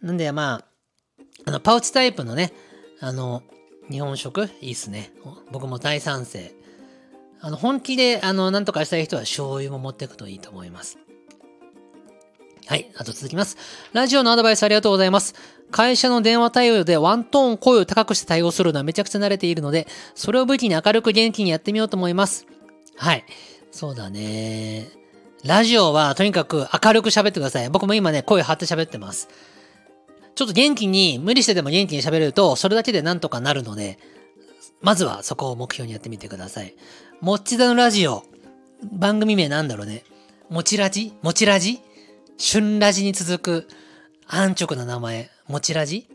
[0.00, 0.64] なんでまあ、
[1.44, 2.52] あの、パウチタイプのね、
[3.00, 3.42] あの、
[3.90, 4.48] 日本食？
[4.60, 5.12] いいっすね。
[5.50, 6.52] 僕も大賛成。
[7.40, 10.98] あの、本気で、あの、なんとかしたい人は醤油も持っていくといいと思います。
[12.66, 12.92] はい。
[12.96, 13.56] あと続きます。
[13.92, 15.34] ラジオのアドバイスありがとうございます。
[15.72, 22.46] 会社の電話対応でワントーン声を高くして対応するのはめちゃくちゃ慣れているので、それを武器に明るく元気にやってみようと思います。
[23.00, 23.24] はい。
[23.70, 24.88] そうだね。
[25.42, 27.70] ラジオはとにかく明るく喋ってください。
[27.70, 29.28] 僕も今ね、声張って喋ってます。
[30.34, 33.98] ちょっと元気に、無理してでも元気に喋れると、それだけでなんとかなるので、
[34.82, 36.74] まずはそこを目標にやってみてください。
[37.22, 38.22] もっちだのラジオ。
[38.92, 40.04] 番組名なんだろうね。
[40.50, 41.80] もちラジもちラジ
[42.36, 43.68] 旬ラジに続く
[44.26, 46.06] 安直な名前、もちラジ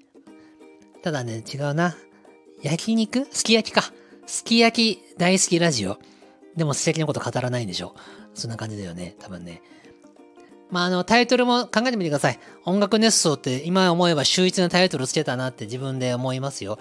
[1.01, 1.95] ただね、違うな。
[2.61, 3.27] 焼肉？
[3.31, 3.91] すき焼きか。
[4.27, 5.97] すき焼き大好きラジオ。
[6.55, 7.95] でも素敵なこと語らないんでしょ？
[8.33, 9.15] そんな感じだよね。
[9.19, 9.61] 多分ね。
[10.71, 12.39] まあ、あの、タイトルも考えてみてください。
[12.65, 16.79] 音楽熱奏って今思えば秀逸なタイトルつけたなって自分で思いますよ。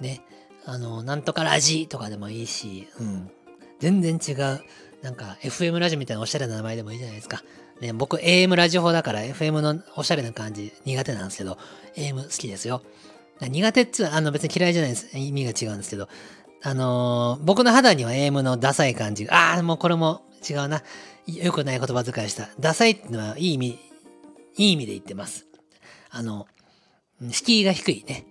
[0.00, 0.22] ね。
[0.64, 3.30] あの、なんとかラジとかでもいいし、うん。
[3.78, 4.60] 全然違う。
[5.02, 7.42] なんか、FM ラジオみたいなおしゃれな名前でもいいじゃないですか。
[7.80, 11.56] ね、僕 AM ラジオ法だから FM のおしゃれな感じ苦手なんですけど、
[11.96, 12.82] AM 好きですよ。
[13.40, 15.16] 苦手ってあの別に嫌いじゃないです。
[15.16, 16.10] 意味が違うんですけど、
[16.62, 20.82] あのー、僕の肌には AM のダサい感じが、ああ、もうこれも違うな。
[21.26, 22.48] 良くない言葉遣いした。
[22.58, 23.78] ダサいってのはいい意味、
[24.56, 25.46] いい意味で言ってます。
[26.10, 26.46] あの、
[27.30, 28.26] 敷居が低いね。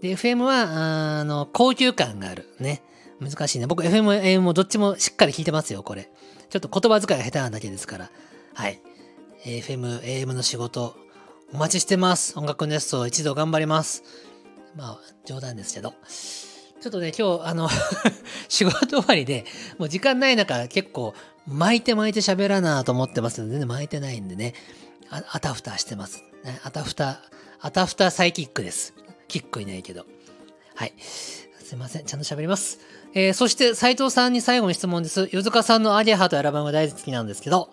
[0.00, 2.48] で、FM は、あの、高級感がある。
[2.58, 2.82] ね。
[3.20, 3.66] 難しいね。
[3.66, 6.10] 僕、FM、AM もどっちもしっかり聞いてますよ、これ。
[6.50, 8.10] ちょっと言葉遣いが下手なだけですから。
[8.54, 8.80] はい。
[9.44, 10.96] FM、AM の仕事、
[11.52, 12.38] お待ちしてます。
[12.38, 14.02] 音楽熱奏一度頑張ります。
[14.74, 15.94] まあ、冗談ですけど。
[16.82, 17.68] ちょっとね、今日、あの
[18.50, 19.44] 仕事終わりで、
[19.78, 21.14] もう時間ない中、結構、
[21.46, 24.54] 巻いて巻いて喋らなと思ってますので、全然巻いてないんでね、
[25.08, 26.24] ああたふたしてます。
[26.42, 27.22] ね、あたふた、
[27.60, 28.94] あたふたサイキックです。
[29.28, 30.06] キックいないけど。
[30.74, 30.94] はい。
[30.98, 32.04] すいません。
[32.04, 32.80] ちゃんと喋ります。
[33.14, 35.28] えー、そして、斉藤さんに最後の質問です。
[35.30, 37.70] よ塚さんのアゲハというアルバムが大好きなんですけど、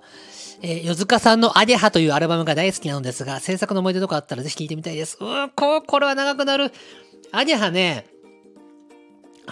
[0.62, 5.18] えー、よ塚さんのアゲハというアルバムが大好きなのですが、制作の思い出とかあったらぜひ聴いてみたいです。
[5.20, 6.72] うーこ、これは長くなる。
[7.32, 8.06] アゲハね、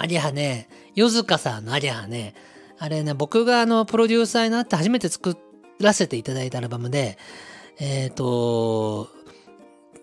[0.01, 2.33] アゲハね、よ塚さんのアゲハね、
[2.79, 5.35] あれね、僕があの、プロデューサーになって初めて作
[5.79, 7.17] らせていただいたアルバムで、
[7.79, 9.09] えっ、ー、と、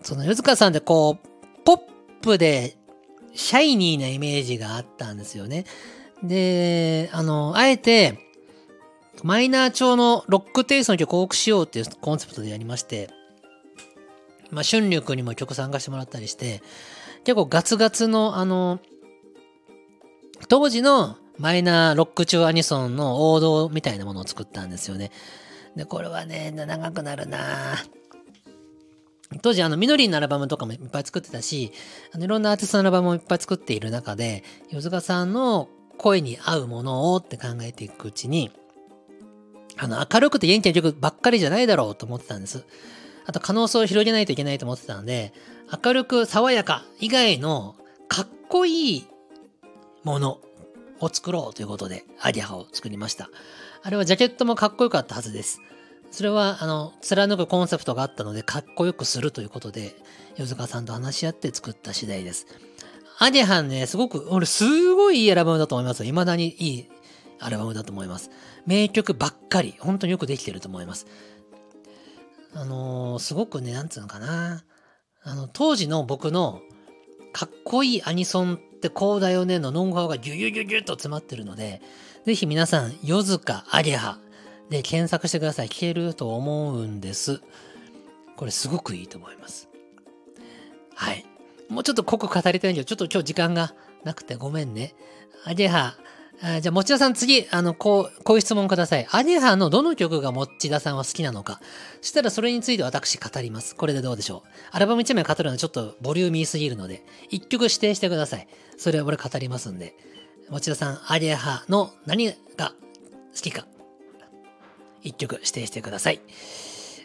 [0.01, 1.27] その、よ塚さんってこう、
[1.63, 1.77] ポッ
[2.21, 2.77] プで、
[3.33, 5.65] シャイニーなイメージがあったんですよね。
[6.23, 8.19] で、あの、あえて、
[9.23, 13.09] マイナー調のロックテイストの曲を多くしようっていうコンセプトでやりまして、
[14.51, 16.61] まあ、春緑にも曲参加してもらったりして、
[17.23, 18.79] 結構ガツガツの、あの、
[20.47, 25.11] 当時のマイナーロック中アニソンの王道みたいなものを作ったんですよね。
[25.75, 27.77] で、これはね、長くなるな
[29.41, 31.71] 当時、あの、ミノリンのアルバムとかもいっぱい作ってたし、
[32.13, 35.67] あのいろんなアーティストのアルバムもいっぱい作っている中で、ヨズカさんの
[35.97, 38.51] 声に合うものをって考えていくうちに、
[39.77, 42.65] あの、明るくて元気な曲ばっかりじゃないだろうと思ってたんです。
[43.25, 45.33] あと、可能性を広げないといけないと思ってたので、
[45.83, 47.75] 明るく爽やか以外の
[48.07, 49.07] かっこいい
[50.05, 50.39] もの
[51.01, 53.29] を作ろうということで、アリハを作りました。
[53.83, 55.59] あれはジャケットもかっこよかったはずです。
[56.11, 59.95] それは、あの、貫くコンセプトがあったので、かっこよくするということで、
[60.37, 62.47] ヨズカさんと話し合って作った次第です。
[63.17, 66.05] アディハンね、すごく、俺、すごいいいアルバムだと思いますよ。
[66.05, 66.89] 未だにいい
[67.39, 68.29] アルバムだと思います。
[68.65, 71.07] 名曲ばっかり、本当によくできてると思います。
[72.53, 74.63] あのー、すごくね、なんつうのかな。
[75.23, 76.61] あの、当時の僕の
[77.33, 81.81] かっこいいアニソンってこうだよねのノンハウがギュギュギュギュッと詰まってるので、
[82.25, 84.19] ぜひ皆さん、ヨズカ、アゲハ
[84.69, 85.67] で検索してください。
[85.67, 87.41] 聞けると思うんです。
[88.35, 89.69] これすごくいいと思います。
[90.93, 91.25] はい。
[91.69, 93.73] もうちょっと濃く語りたいんだけど、ちょっと今日時間が
[94.03, 94.93] なくてごめんね。
[95.45, 95.95] アゲハ、
[96.41, 99.07] あじゃあ、持田さん次、あの、こう、こういう質問ください。
[99.11, 101.61] アゲハのどの曲が持田さんは好きなのか。
[102.01, 103.75] そしたらそれについて私語ります。
[103.75, 104.49] これでどうでしょう。
[104.71, 108.47] アルバム1枚語るのはちょっとボリューミーすぎるので、1曲指定してください。
[108.77, 109.95] それは俺語りますんで。
[110.49, 112.33] 持田さん、アゲハの何が
[113.33, 113.65] 好きか。
[115.03, 116.19] 1曲指定してください。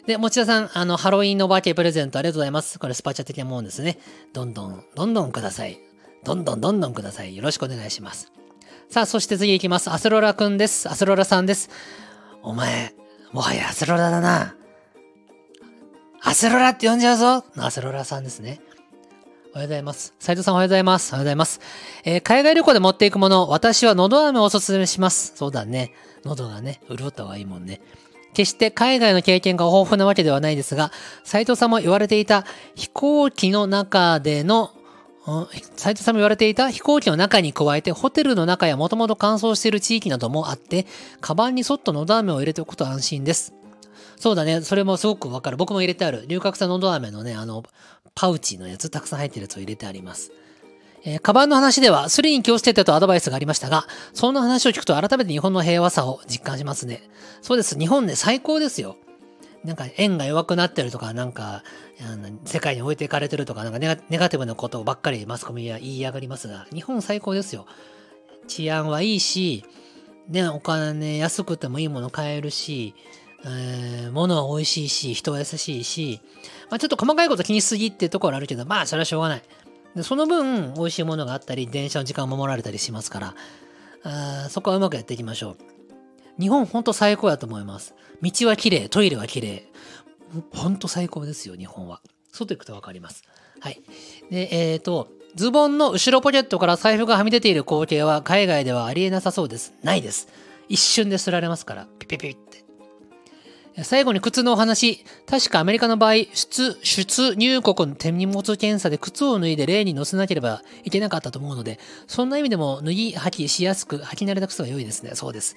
[0.07, 2.79] で、持田さん、あの、ハロウィンのお化けプレゼントありがとうございます。
[2.79, 3.97] これスパチャ的なもんですね。
[4.33, 5.79] どんどん、どんどんください。
[6.23, 7.35] どんどんどんどんください。
[7.35, 8.31] よろしくお願いします。
[8.91, 9.89] さあ、そして次行きます。
[9.89, 10.89] アスロラくんです。
[10.89, 11.69] アスロラさんです。
[12.43, 12.93] お前、
[13.31, 14.57] もはやアスロラだな。
[16.21, 18.59] アスロラって呼んじゃうぞアスロラさんですね。
[19.53, 20.13] おはようございます。
[20.19, 21.13] 斉藤さんおはようございます。
[21.13, 21.61] おはようございます。
[22.03, 25.31] えー、海外旅行で持っていくもの、私は喉飴をおすすめします。
[25.37, 25.93] そうだね。
[26.25, 27.79] 喉がね、潤った方がいいもんね。
[28.33, 30.91] 決して海外の経験が豊富なわけではないですが、
[31.23, 32.43] 斉藤さんも言われていた
[32.75, 34.71] 飛行機の中での
[35.75, 40.85] 斉藤さんも言われていた飛行機の中に加えてホテルの中やもともと乾燥している地域などもあって
[41.19, 43.53] カバンにそっとのど飴を入れておくと安心です
[44.17, 47.63] そうだねそれもすごくわかる僕も入れてある龍角散のど飴のねあの
[48.13, 50.31] パウチのやつたくさん入ってるやつを入れてあります
[51.03, 57.01] えー、カバンの話では、スリに気をつけてとアドバイスがありましたが、そんな話を聞くと改めて日本の平和さを実感しますね。
[57.41, 57.77] そうです。
[57.77, 58.97] 日本ね、最高ですよ。
[59.63, 61.63] なんか円が弱くなってるとか、なんか、
[62.45, 67.65] 世界に置いていかれてるとか、なんかネガティブなことばっかりマスコミは言いやがりますが、日本最高ですよ。
[68.47, 69.63] 治安はいいし、
[70.27, 72.95] ね、お金安くてもいいもの買えるし、
[73.43, 76.21] えー、物は美味しいし、人は優しいし、
[76.69, 79.43] まあ、ちょっと細かいこと気にしすぎっていうところあるけど、まあそれはしょうがない。
[79.95, 83.35] でその分、美味しいものがあったり、電車の時間を守られたりしますから、
[84.03, 85.57] あそこはうまくやっていきましょう。
[86.39, 87.93] 日本ほんと最高やと思います。
[88.21, 89.67] 道は綺麗、トイレは綺麗。
[90.53, 92.01] ほんと最高ですよ、日本は。
[92.31, 93.23] 外行くとわかります。
[93.59, 93.81] はい。
[94.29, 99.73] で、えっ、ー、と、ズボンの後ろポケットから財布がはみ出ている光景は海外ではありえなさそうです。
[99.83, 100.27] ないです。
[100.67, 101.87] 一瞬ですられますから。
[101.99, 102.60] ピピピって。
[103.83, 105.05] 最後に靴のお話。
[105.25, 115.11] 確かアメリカの場合、出、出入国の手荷物検査で靴を脱いで例に乗せなければいけなかったと思うので、そんな意味でも脱ぎ履きしやすく、履き慣れた靴が良いですね。
[115.13, 115.55] そうです。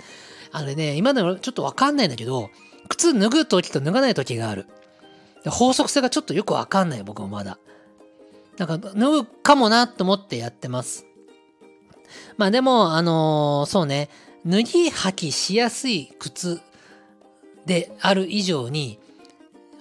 [0.52, 2.50] あれね、今でもちょっとわかんないんだけど、
[2.88, 4.66] 靴脱ぐ時と脱がない時がある。
[5.46, 7.58] 法則性がちょっとよくわかんない、僕もまだ。
[8.58, 11.06] なんか、脱ぐかもなと思ってやってます。
[12.36, 14.08] まあでも、あのー、そうね、
[14.46, 16.60] 脱ぎ履きしやすい靴
[17.66, 18.98] である以上に、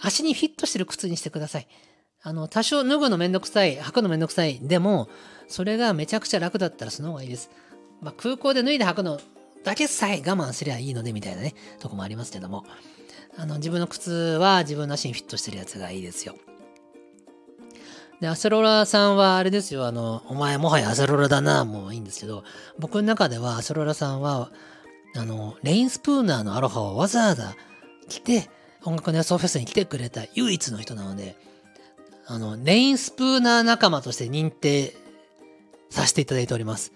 [0.02, 1.68] 足にフィットしてる靴にしてください。
[2.22, 4.60] あの、多少脱ぐのめんどくさい、履くのめんどくさい。
[4.62, 5.10] でも、
[5.48, 7.50] それがめちゃくちゃ楽だったらその方がいいです。
[8.02, 9.20] まあ、空港で脱いで履くの
[9.64, 12.66] だけさえ我慢すりゃいいので、みたいなね、とこもありますけども。
[13.38, 16.36] あの、自分の靴は自分の足にフィットしてるやつがいいですよ。
[18.22, 22.44] で、アセロラさんはあれですよ、あの、お前もはやアセロラだな、もういいんですけど、
[22.78, 24.52] 僕の中ではアセロラさんは、
[25.16, 27.56] あの、レインスプーナーのアロハをわざわざ
[28.08, 28.50] 来て、
[28.84, 31.36] 音楽の予想フェスに来てくれた唯一の人なので、
[32.26, 34.96] あの、レインスプーナー仲間として認定
[35.90, 36.94] させていただいております。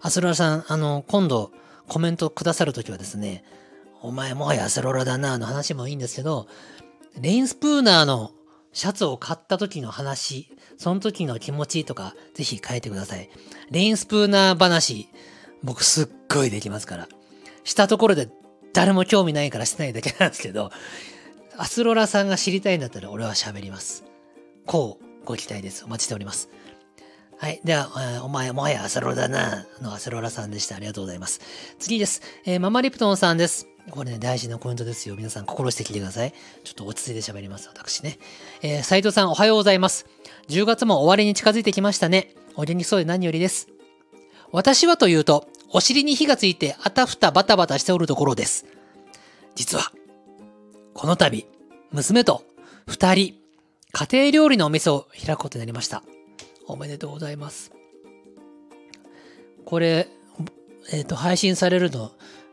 [0.00, 1.52] アセロラさん、あの、今度
[1.88, 3.44] コメントくださるときはですね、
[4.02, 6.46] お前もはやアセロラだなの話もいいんですけど、
[7.20, 8.32] レインスプーナーの
[8.72, 13.30] シャツを買った時の話、その時の気持ちとか、ぜひ書いてください。
[13.70, 15.08] レインスプーナー話、
[15.62, 17.08] 僕すっごいできますから。
[17.62, 18.28] したところで
[18.74, 20.70] 誰も興味ないからしてないだけなんですけど、
[21.56, 24.04] アスロラさんが知りたいんだったら俺は喋ります。
[24.66, 25.84] こうご期待です。
[25.84, 26.50] お待ちしております。
[27.38, 27.60] はい。
[27.64, 30.76] では、お前もはやアセロラだな、のアセロラさんでした。
[30.76, 31.40] ありがとうございます。
[31.78, 32.22] 次です。
[32.44, 33.68] えー、ママリプトンさんです。
[33.90, 35.14] これね、大事なポイントですよ。
[35.16, 36.32] 皆さん心して聞いてください。
[36.64, 37.68] ちょっと落ち着いて喋ります。
[37.68, 38.18] 私ね。
[38.62, 40.06] えー、斉藤さんおはようございます。
[40.48, 42.34] 10月も終わりに近づいてきましたね。
[42.56, 43.68] お元気そうで何よりです。
[44.52, 48.64] 私はというと、お尻に火がついてあたふたバタバタしておるところです。
[49.56, 49.90] 実は、
[50.94, 51.48] この度、
[51.90, 52.44] 娘と
[52.86, 53.34] 二人、
[53.90, 56.04] 家庭料理のお店を開くことになりました。
[56.68, 57.72] おめでとうございます。
[59.64, 60.06] これ、
[60.92, 62.12] えっ、ー、と、配信されるの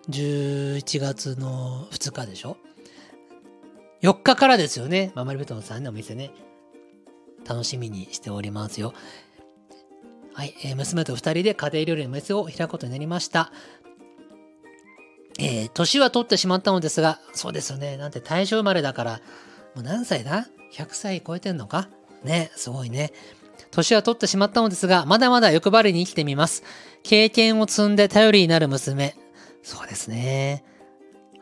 [0.09, 2.57] 11月の2日でしょ
[4.01, 5.11] ?4 日からですよね。
[5.13, 6.31] ママリベトンさんのお店ね。
[7.47, 8.95] 楽しみにしておりますよ。
[10.41, 13.51] はい、えー、娘と2人で家庭料理の店を開くことになりました。
[15.37, 17.95] えー、年は取ってしまったのですが、そうですよね。
[17.95, 19.21] なんて大正生まれだから、
[19.75, 21.89] もう何歳だ ?100 歳超えてんのか？
[22.23, 23.13] ね、すごいね。
[23.69, 26.63] 年は取ってしまったのですが、まだまだ欲張りに生きてみます。
[27.03, 29.15] 経験を積んで頼りになる娘。
[29.61, 30.63] そうですね。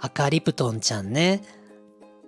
[0.02, 1.42] 赤リプトンちゃんね。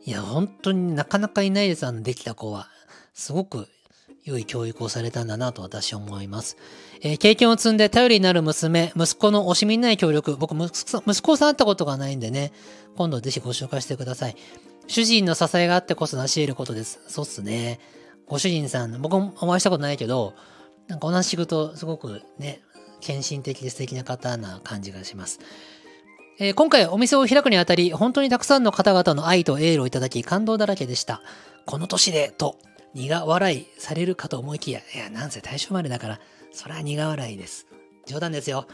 [0.06, 2.70] いや、本当になかなかいないです、あの、できた子は。
[3.14, 3.68] すごく
[4.24, 6.58] 良い教育をされたんだなと私は思います。
[7.02, 12.54] えー、経験を積んで頼りになる娘、息子の惜しみない協力、僕息子さん会ったことがないんでね、
[12.96, 14.36] 今度ぜひご紹介してください。
[14.88, 17.00] 主人の支えがあってこそ成し得ることです。
[17.08, 17.80] そうっすね。
[18.28, 20.34] ご主人さん、僕もお会いしたことないけど、
[20.88, 22.62] なんか同じ仕事、すごくね、
[23.00, 25.40] 献身的で素敵な方な感じがします。
[26.40, 31.22] えー、今回お店を開くにあたり、本当にたくさんの方々の愛とエールをいただき感動だらけでした。
[31.66, 32.58] この年で、と
[32.94, 36.20] 苦笑いされるかと思いきや、いや、なんせ大正生まれだから、
[36.52, 37.68] そら苦笑いです。
[38.06, 38.68] 冗談ですよ。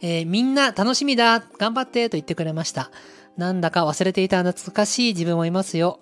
[0.00, 2.90] えー、みんな楽しみだ頑張ってと言ってくれました。
[3.36, 6.00] なんだか忘れていた懐かしい自分もいますよ。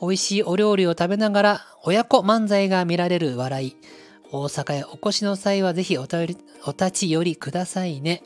[0.00, 3.76] 美味しいお料理を食べながら親子漫才が見られる笑い。
[4.32, 8.22] 大阪へお越しの際はぜひお便りお立ち寄りくださいね。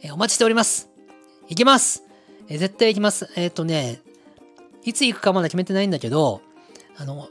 [0.00, 0.88] えー、お待ちしております。
[1.48, 2.04] 行きます、
[2.48, 3.28] えー、絶対行きます。
[3.36, 4.00] えっ、とね、
[4.84, 6.40] いつ行くかまだ決めてないんだけど、
[6.96, 7.28] あの、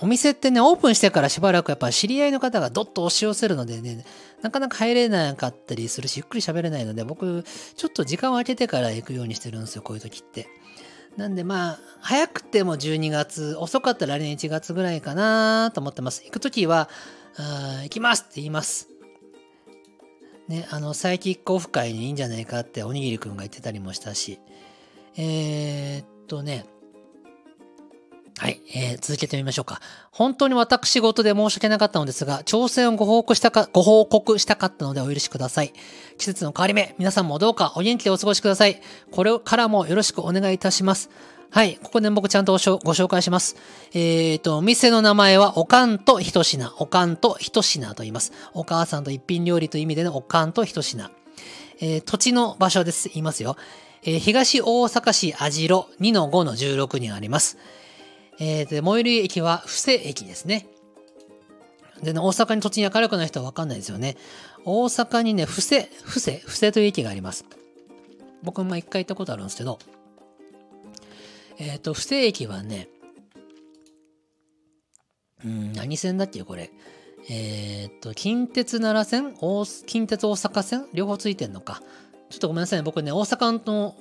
[0.00, 4.04] お店ってね、オープンしてからしばらくやっぱ知り合いの方がどっと押し寄せるのでね、
[4.42, 7.44] なかなか入れなかったりするし、ゆっくり喋れないので、僕、
[7.76, 10.48] ちょっと時間を空けてから行くようにしてるんですよ、こういう時って。
[11.16, 16.22] なんでまあ、早くても12月、遅かったら来年1月ぐらいかなと思ってます。
[16.24, 16.90] 行く時は、
[17.84, 18.88] 行きますって言います。
[20.48, 24.38] ね、あの、サイキックオフ会にいいんじゃないかっておにぎりくんが言ってたりもしたし。
[25.16, 26.66] えー、っとね、
[28.38, 29.80] はい、えー、続けてみましょうか。
[30.10, 35.72] 本当に私事で申し訳なかったのですが、挑戦をご報告したか、ご報告したかったのでお許しください。
[36.18, 38.80] 季節の変わり目、皆さんもどうかお元気でお過ごしください。
[39.10, 41.08] これからもよろしくお願いいたします。
[41.50, 43.56] はい、ここで僕ちゃんとご紹介します。
[43.94, 48.32] えっ、ー、と、お店の名前は、おかんとひと品、おかんとひと品と言います。
[48.52, 51.10] お母さんと一品料理という意味でのおかんとひと品。
[51.80, 53.08] えー、土地の場所です。
[53.08, 53.56] 言いますよ。
[54.02, 57.56] えー、東大阪市網代2-5-16にあります。
[58.38, 60.66] えー、で、最寄り駅は布施駅ですね。
[62.02, 64.16] でね、大阪に土地に明るくない人はわかんないですよね。
[64.64, 67.44] 大阪にね、布施、布施、布施という駅があります。
[68.42, 69.78] 僕も一回行ったことあるんですけど、
[71.58, 72.88] えっ、ー、と、布施駅はね、
[75.44, 76.70] うん、何線だっけこれ。
[77.28, 79.34] えっ、ー、と、近鉄奈良線
[79.86, 80.86] 近鉄大阪線？
[80.92, 81.82] 両方ついてんのか。
[82.28, 82.82] ちょっとごめんなさいね。
[82.82, 83.96] 僕ね、大阪の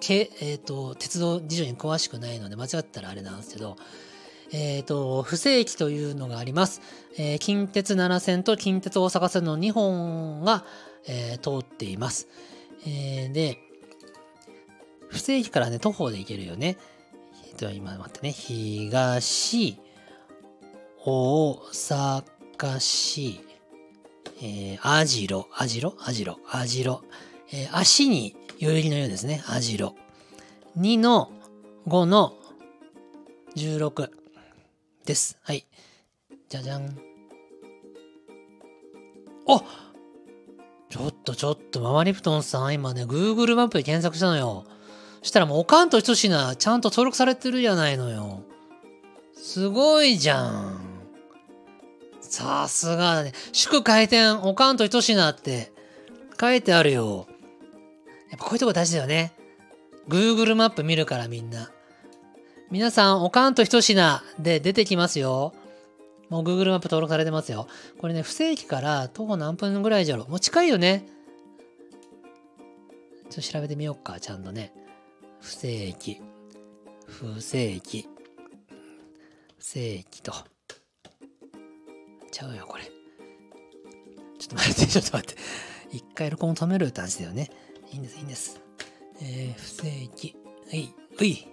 [0.00, 3.76] け、えーと、鉄道事情に詳しくないので間違ったらあれなんですけど、
[4.52, 6.80] えっ、ー、と、不正規というのがあります。
[7.16, 10.64] えー、近鉄奈良線と近鉄大阪線の2本が、
[11.06, 12.28] えー、通っています。
[12.84, 13.58] えー、で、
[15.08, 16.78] 不正規からね、徒歩で行けるよね。
[17.48, 18.32] えっと、今待ってね。
[18.32, 19.78] 東、
[21.04, 23.40] 大阪市、
[24.42, 27.02] えー、あじろ、あじろ、あじろ、あじろ。
[27.52, 29.42] えー、足に代々木のようですね。
[29.46, 29.94] 網代。
[30.78, 31.32] 2の
[31.86, 32.34] 5の
[33.56, 34.10] 16
[35.06, 35.38] です。
[35.42, 35.66] はい。
[36.50, 36.98] じゃじゃん。
[39.48, 39.62] あ
[40.90, 44.66] ちょっとちょっと、ママリプトンさん、今ね、Google マップで検索したのよ。
[45.22, 48.42] したらもう、おかんと一品、ちゃんと登録されてるじゃないのよ。
[49.32, 50.80] すごいじゃん。
[52.20, 53.32] さすがだね。
[53.52, 55.72] 祝開店、おかんと一品って
[56.38, 57.26] 書いてあるよ。
[58.30, 59.32] やっぱこういうとこ大事だよね。
[60.08, 61.70] Google マップ見るからみんな。
[62.70, 65.52] 皆さん、おかんと一品で出てきますよ。
[66.28, 67.66] もう Google マップ登録されてますよ。
[67.98, 71.04] これね、不正規から徒歩何分ぐらいじゃろもう近いよね。
[73.28, 74.72] ちょっと調べてみようか、ちゃんとね。
[75.40, 76.20] 不正規。
[77.06, 78.08] 不正規。
[79.58, 80.32] 不正規と。
[82.30, 82.84] ちゃうよ、これ。
[82.84, 82.90] ちょ
[84.46, 85.40] っと待って、ちょっと待って。
[85.92, 87.50] 一回録音止めるって話だよね。
[87.92, 88.60] いいんです、いいんです。
[89.20, 90.36] えー、不正規。
[90.70, 91.46] はい、うい。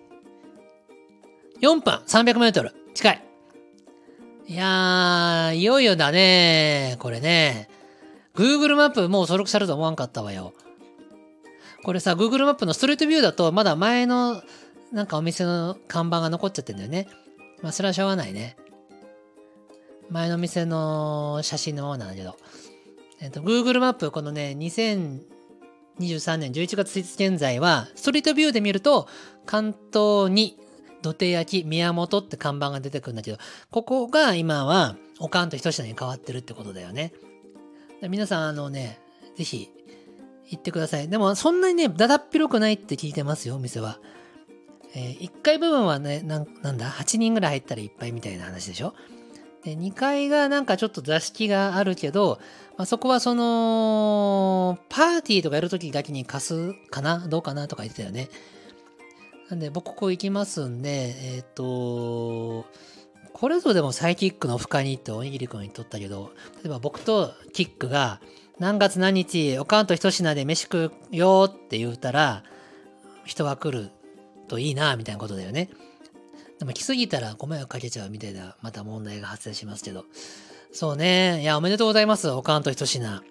[1.61, 2.73] 4分、300メートル。
[2.93, 3.23] 近い。
[4.47, 7.69] いやー、いよいよだねこれね。
[8.35, 10.53] Google マップもう登録されると思わんかったわよ。
[11.83, 14.41] これさ、Google マップのストリートビューだと、まだ前の
[14.91, 17.07] なんかお店の看板が残っちゃってんだよね。
[17.61, 18.55] まあ、それはしょうがないね。
[20.09, 22.37] 前の店の写真のままなんだけど。
[23.19, 24.55] えっと、Google マップ、このね、
[25.99, 29.07] 2023年11月1日現在は、ストリートビューで見ると、
[29.45, 30.57] 関東に
[31.01, 33.37] 土手焼き宮本って看板が出てくるんだけど、
[33.71, 37.13] ここが今はおかんと一品に変わってるってことだよね。
[38.09, 38.99] 皆さん、あのね、
[39.35, 39.69] ぜひ
[40.49, 41.09] 行ってください。
[41.09, 43.99] でも、そんなにね、だだっ広くないって聞いてますよ、お店は。
[44.95, 48.93] えー、1階部分はねな、なんだ、8人ぐらい入ったらいっぱいみたいな話でしょ？
[49.63, 52.39] で、2階がなんかちょっと座敷があるけど、
[52.77, 57.27] まあ、そこはその、パーティーとかやるときだけに貸すかな？
[57.27, 58.29] どうかなとか言ってたよね。
[59.49, 62.67] なんで、僕ここ行きますんで、えっ、ー、と、
[63.33, 66.31] これぞでもサイキックの深にっておにぎりくんにとったけど、
[66.63, 68.21] 例えば僕とキックが、
[68.59, 72.43] 何月何日、おかんと一品で飯食うよって言うたら、
[73.25, 73.89] 人が来る
[74.47, 75.69] といいな、みたいなことだよね。
[76.59, 80.05] でも来すぎたらご迷惑かけちゃうみたいな、また問題が発生しますけど。
[80.79, 81.41] そうね。
[81.41, 82.29] いや、おめでとうございます。
[82.29, 83.23] おかんとひと品。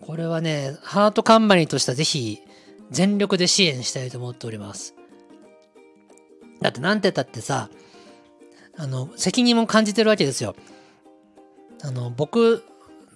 [0.00, 2.38] これはね、ハートカンパニーとしてはぜひ、
[2.92, 4.94] 全力で支援したいと思っております。
[6.60, 7.68] だってなんて言ったってさ、
[8.76, 10.54] あの、責任も感じてるわけですよ。
[11.82, 12.62] あの、僕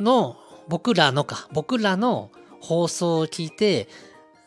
[0.01, 0.37] の、
[0.67, 3.87] 僕らのか、僕らの放送を聞いて、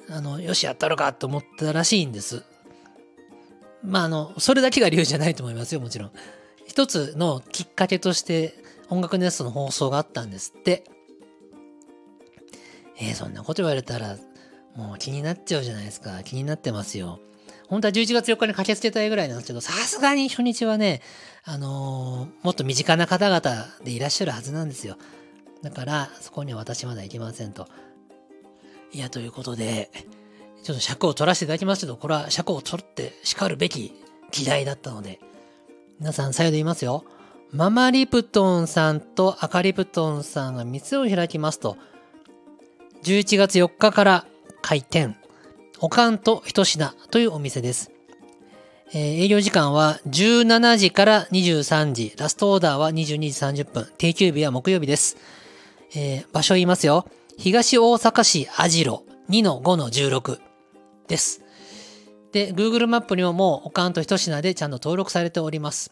[0.10, 2.44] あの、よし、やったろかと思ったらしいんです。
[3.82, 6.12] まあ、あの、それだけが理由じゃないと思いますよ、もちろん。
[6.70, 8.54] 一つのきっかけとして
[8.90, 10.84] 音楽ネストの放送があったんですって。
[13.02, 14.18] えー、そんなこと言われたら
[14.76, 16.22] もう気になっちゃうじゃないですか。
[16.24, 17.22] 気になってますよ。
[17.70, 21.02] 本当は11月4日に駆けつけたいぐらいなんですけど、さすがに初日はね、
[21.44, 24.96] あのー、もっと身近な方々でいらっしゃるはずなんですよ。
[25.64, 27.68] だから、そこには私まだ行けませんと。
[28.92, 29.90] いや、ということで、
[30.62, 33.94] ちょっと尺を取らせていただきますけど、これは尺を取って叱るべき
[34.32, 35.20] 議題だったので、
[36.00, 37.04] 皆さん、再度言いますよ。
[37.52, 41.76] ママリプトンさんと赤リプトンさんが店を開きますと、
[43.04, 44.26] 11月4日から
[44.62, 45.18] 開店、
[45.82, 47.92] おかんとひと品というお店です。
[48.94, 55.18] えー、営業時間は17時から23時、ラストオーダーは22時30分、定休日は木曜日です。
[55.96, 57.08] えー、場所言いますよ。
[57.38, 60.40] 東大阪市網代2-5-16
[61.10, 61.49] です。
[62.32, 65.92] で、Google マップにももうおかんと一品でちゃんと登録されております。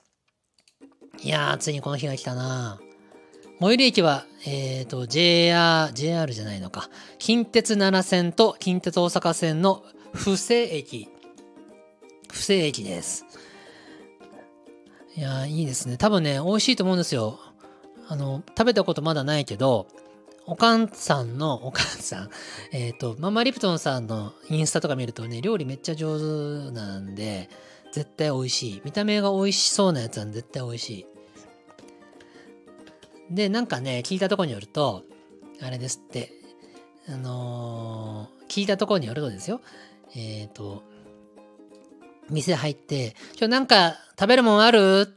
[1.21, 2.79] いやー、ついにこの日が来たな
[3.59, 6.89] 最寄り駅は、えっ、ー、と、JR、JR じゃないのか。
[7.17, 9.83] 近鉄奈良線と近鉄大阪線の
[10.13, 11.09] 布施駅。
[12.31, 13.25] 布施駅です。
[15.15, 15.97] いやー、いいですね。
[15.97, 17.39] 多分ね、美味しいと思うんですよ。
[18.07, 19.87] あの、食べたことまだないけど、
[20.49, 22.29] おかんさんの、おかんさん、
[22.71, 27.49] えっ、ー、と、ママリプトンさんのインスタとか見るとね、料理めっちゃ上手なんで、
[27.91, 28.81] 絶対美味しい。
[28.85, 31.05] 見た目が美味しそうなやつは絶対美味しい。
[33.29, 35.03] で、なんかね、聞いたとこによると、
[35.61, 36.31] あれですって、
[37.09, 39.59] あのー、聞いたとこによるとですよ、
[40.15, 40.81] えっ、ー、と、
[42.29, 45.13] 店入って、今日なんか食べるもんある？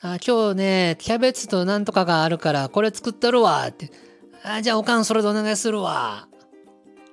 [0.00, 4.09] あ今日ね、キャベツとなんとかがあるからこれ作ったるわって。
[4.42, 6.28] あじゃあおかんそれでお願いするわ。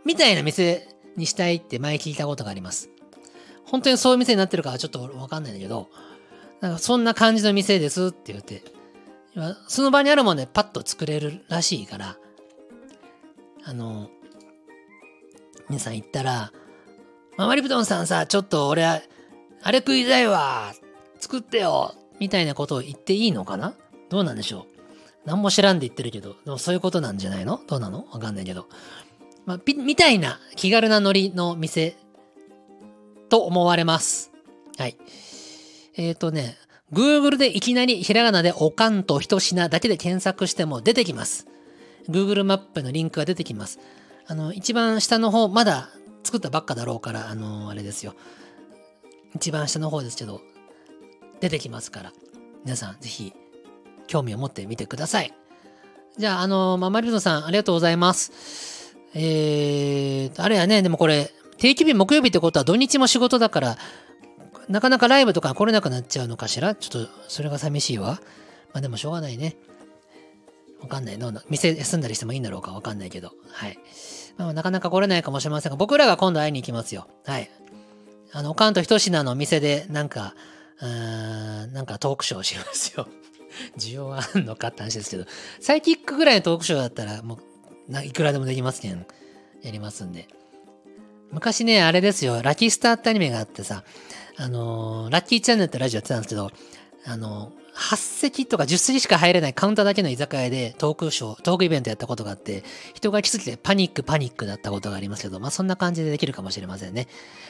[0.06, 2.90] みたいな店にしたいって前聞いたことがあります。
[3.66, 5.90] 本当にそういう店になってるかはちょっとわかんないんだけど、
[6.62, 8.64] なんかそんな感じの店ですって言って、
[9.68, 12.18] その場にあるもんね、パッと作れるらしいから、
[13.66, 14.10] あの、
[15.68, 16.54] 皆さん行ったら、
[17.36, 19.02] ママリプトンさんさ、ちょっと俺、あ
[19.72, 20.74] れ食いたいわ、
[21.20, 23.76] 作ってよ、みたいなことを言っていいのかな？
[24.10, 24.77] どうなんでしょう？
[25.28, 27.60] 何も知らんで言ってるけど、でもそういうことなんじゃないの？
[27.68, 28.08] どうなの？
[28.12, 28.68] わかんないけど。
[29.46, 31.98] まあ、みたいな気軽なノリの店
[33.30, 34.32] と思われます。
[34.78, 34.98] はい。
[35.98, 36.58] えっ、ー、とね、
[36.94, 41.46] Google でいきなりひらがなでおかんとひと品だけで検索しても出てきます。
[42.10, 43.80] Google マップのリンクが出てきます。
[44.28, 45.90] あの、一番下の方、まだ
[46.24, 48.16] 作ったばっかだろうから、あの、あれですよ。
[49.36, 50.42] 一番下の方ですけど、
[51.42, 52.14] 出てきますから、
[52.64, 53.34] 皆さんぜひ
[54.08, 55.34] 興味を持ってみてください。
[56.18, 58.96] じゃあ、あの、ママリルドさん、ありがとうございます。
[59.14, 63.78] えー、あれやね、でもこれ、定期日木曜日ってことは土日も仕事だから、
[64.68, 66.76] なかなかライブとか来れなくなっちゃうのかしら？
[66.76, 68.20] ちょっと、それが寂しいわ。
[68.74, 69.56] まあでもしょうがないね。
[70.82, 71.18] わかんない。
[71.18, 73.32] どうな、店休んだりしてもいいんだろうかわかんないけど。
[73.52, 73.80] はい。
[74.38, 77.08] まあ、なかなか来れないかもしれませんが、僕らが今度会いに行きますよ。
[77.26, 77.50] はい。
[78.34, 80.36] あの、おかんとひと品の店で、なんか、
[80.82, 83.08] うーん、なんかトークショーをしますよ。
[83.78, 85.26] 需要はあんのかって話ですけど、
[85.60, 87.40] サイキックぐらいのトークショーだったら、も
[87.90, 89.06] う、いくらでもできますけん。
[89.64, 90.28] やりますんで。
[91.32, 93.84] 昔ね、あれですよ、ラッキースターってアニメがあってさ、
[94.38, 96.52] あのー、ラッキーチャンネルってラジオやってたんですけど、
[97.06, 102.64] あのー、8席とか10席しか入れないカウンターだけの居酒屋でトークショー、トークイベントやったことがあって、
[102.94, 107.08] 人が来すぎてパニックパニックだったことがありますけど、まあそんな感じでできるかもしれませんね。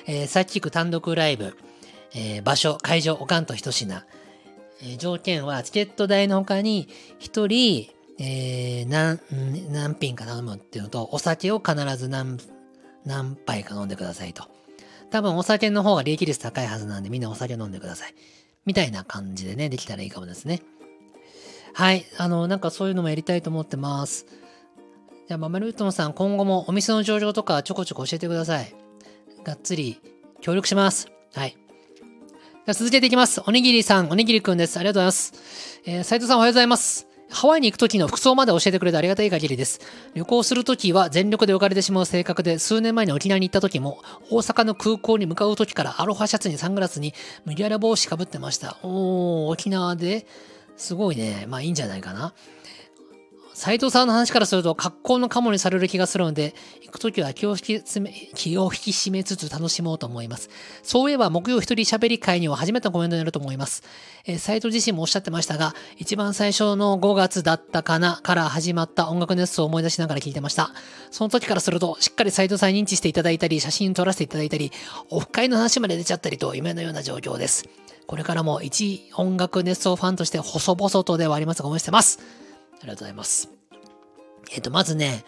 [0.07, 1.55] えー、サイキック単独ライブ、
[2.15, 4.03] えー、場所、会場、おかんと一品、
[4.81, 6.87] え、条件はチケット代の他に
[7.19, 7.89] 1人、
[8.19, 9.19] えー、何
[9.71, 12.37] 何品か頼むっていうのとお酒を必ず何
[13.05, 14.45] 何杯か飲んでくださいと。
[15.09, 18.15] 多分お酒の方が利益率高いはずなんでみんなお酒飲んでください。
[18.65, 20.61] みたいな感じでね、できたらいいかもですね。
[21.73, 22.05] はい。
[22.17, 24.25] あの、なんかそういうのもやりたいと思ってます。
[25.27, 28.75] じゃあ、ママルートンさん、今後もお店の状況とかちょこちょこ教えてください。
[29.43, 30.01] がっつり
[30.41, 31.09] 協力します。
[31.33, 31.55] はい。
[32.69, 33.41] ゃ続けていきます。
[33.47, 34.77] おにぎりさん、おにぎりくんです。
[34.77, 35.81] ありがとうございます。
[35.85, 37.07] えー、斉藤さんおはようございます。
[37.29, 39.79] ハワイに行く時の服装まで教えてくれてありがたい限りです。
[40.15, 47.13] 旅行する時は全力で浮かれてしまう性格で、数年前に沖縄に行った時も、大阪の空港に向かう時からアロハシャツにサングラスに
[47.45, 48.77] 麦わら帽子かぶってました。
[48.83, 50.25] おー、沖縄で
[50.75, 51.45] すごいね。
[51.47, 52.33] まあいいんじゃないかな。
[53.57, 56.53] 斉藤さんの話からすると格好のカモにされる気がするので、
[56.83, 57.83] 行くときは気を引き
[58.35, 60.51] 気を引き締めつつ楽しもうと思います。
[60.83, 63.81] そういえば木曜一人喋り会には初めてのコメントになると思います。
[64.27, 70.69] えー、斉藤自身もおっしゃってましたが、一番最初の5月だったかなから始まった音楽熱奏を思い出しながら聞いてました。
[71.09, 74.71] その時からすると、しっかり斉藤さんに認知していただいたり、写真撮らせていただいたり、
[75.09, 77.67] オフ会の話まで出ちゃったりと夢のような状況です。
[78.05, 82.46] これからも一音楽熱奏ファンとして細々とではありますが応援してます。
[82.79, 83.49] ありがとうございます。
[84.53, 85.25] えっ、と、まずね、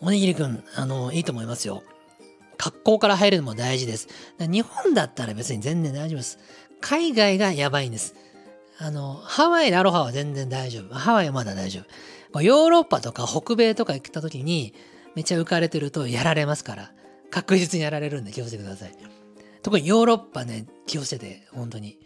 [0.00, 1.82] おにぎりくん、あの、いいと思いますよ。
[2.56, 4.08] 格好から入るのも大事です。
[4.38, 6.38] 日本だったら別に全然大丈夫です。
[6.80, 8.14] 海外がやばいんです。
[8.78, 10.94] あの、ハワイでアロハは全然大丈夫。
[10.94, 11.80] ハワイはまだ大丈
[12.32, 12.42] 夫。
[12.42, 14.74] ヨーロッパとか北米とか行った時に
[15.14, 16.92] めっちゃ浮かれてるとやられますから。
[17.30, 18.94] 確実にやられるんで気をつけてください。
[19.62, 21.98] 特にヨーロッパね、気をつけて、本当に。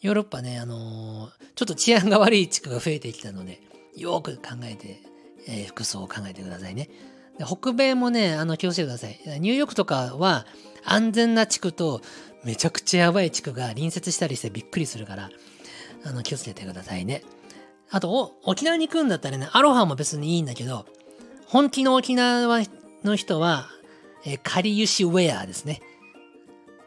[0.00, 3.60] ヨーロッパね、あのー、ちょっと治安が悪い地区が増えてきたので、
[3.96, 5.02] よく考えて、
[5.48, 6.88] えー、服装を考えてくださいね。
[7.38, 9.18] で北米もね、あの、気をつけてください。
[9.40, 10.46] ニューヨークとかは
[10.84, 12.00] 安全な地区と
[12.44, 15.30] めちゃくちゃやばい地区が隣接したりしてびっくりするから、
[16.04, 17.22] あの、気をつけてくださいね。
[17.90, 20.86] あと、沖縄に行くんだったらね、アロハも別にいいんだけど、
[21.46, 22.64] 本気の沖縄
[23.04, 23.68] の人は、
[24.24, 25.82] えー、カリユシウェアですね。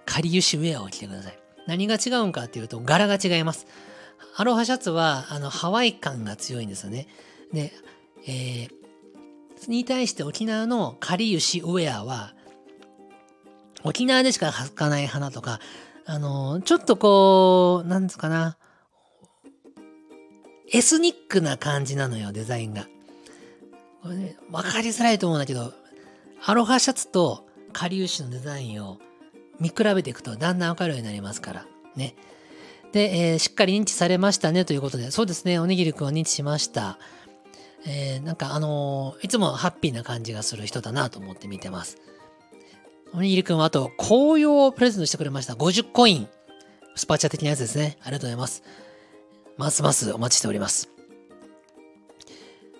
[0.05, 1.39] カリユシウェアを着てください。
[1.67, 3.67] 何が違うんかっていうと、柄が違います。
[4.37, 7.07] アロハシャツは、あの、ハワイ感が強いんですよね。
[7.53, 7.71] で、
[8.27, 12.33] えー、に対して沖縄のカリユシウェアは、
[13.83, 15.61] 沖縄でしか咲かない花とか、
[16.05, 18.57] あの、ちょっとこう、なんですかな、
[20.71, 22.87] エスニックな感じなのよ、デザインが。
[24.01, 25.73] これね、わかりづらいと思うんだけど、
[26.45, 28.99] アロハシャツとカリウシのデザインを
[29.59, 31.65] 見比べていくとだんだんわかるようになりますから。
[31.95, 32.15] ね。
[32.95, 36.97] で、えー、しっかり認知されましたねということで、そうですね、おにぎりくんは認知しました。
[37.85, 41.97] えー、なんかあのー、いつもハッピーな感じがする人だなと思って見てます。
[43.13, 45.55] おにぎりくんはあと、紅葉をプレゼントしてくれました。
[45.55, 46.29] 50コイン。
[46.95, 47.97] スパチャ的なやつですね。
[48.01, 48.63] ありがとうございます。
[49.57, 50.89] ますますお待ちしております。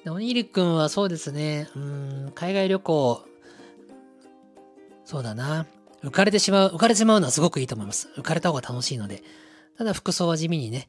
[0.05, 3.21] でおにぎりくんはそうですね、うん、海外旅行、
[5.03, 5.65] そうだな。
[6.05, 8.07] 浮かれてしまう、浮かれてしまうのはすごくいいと思います。
[8.15, 9.21] 浮かれた方が楽しいので。
[9.77, 10.87] ただ服装は地味にね、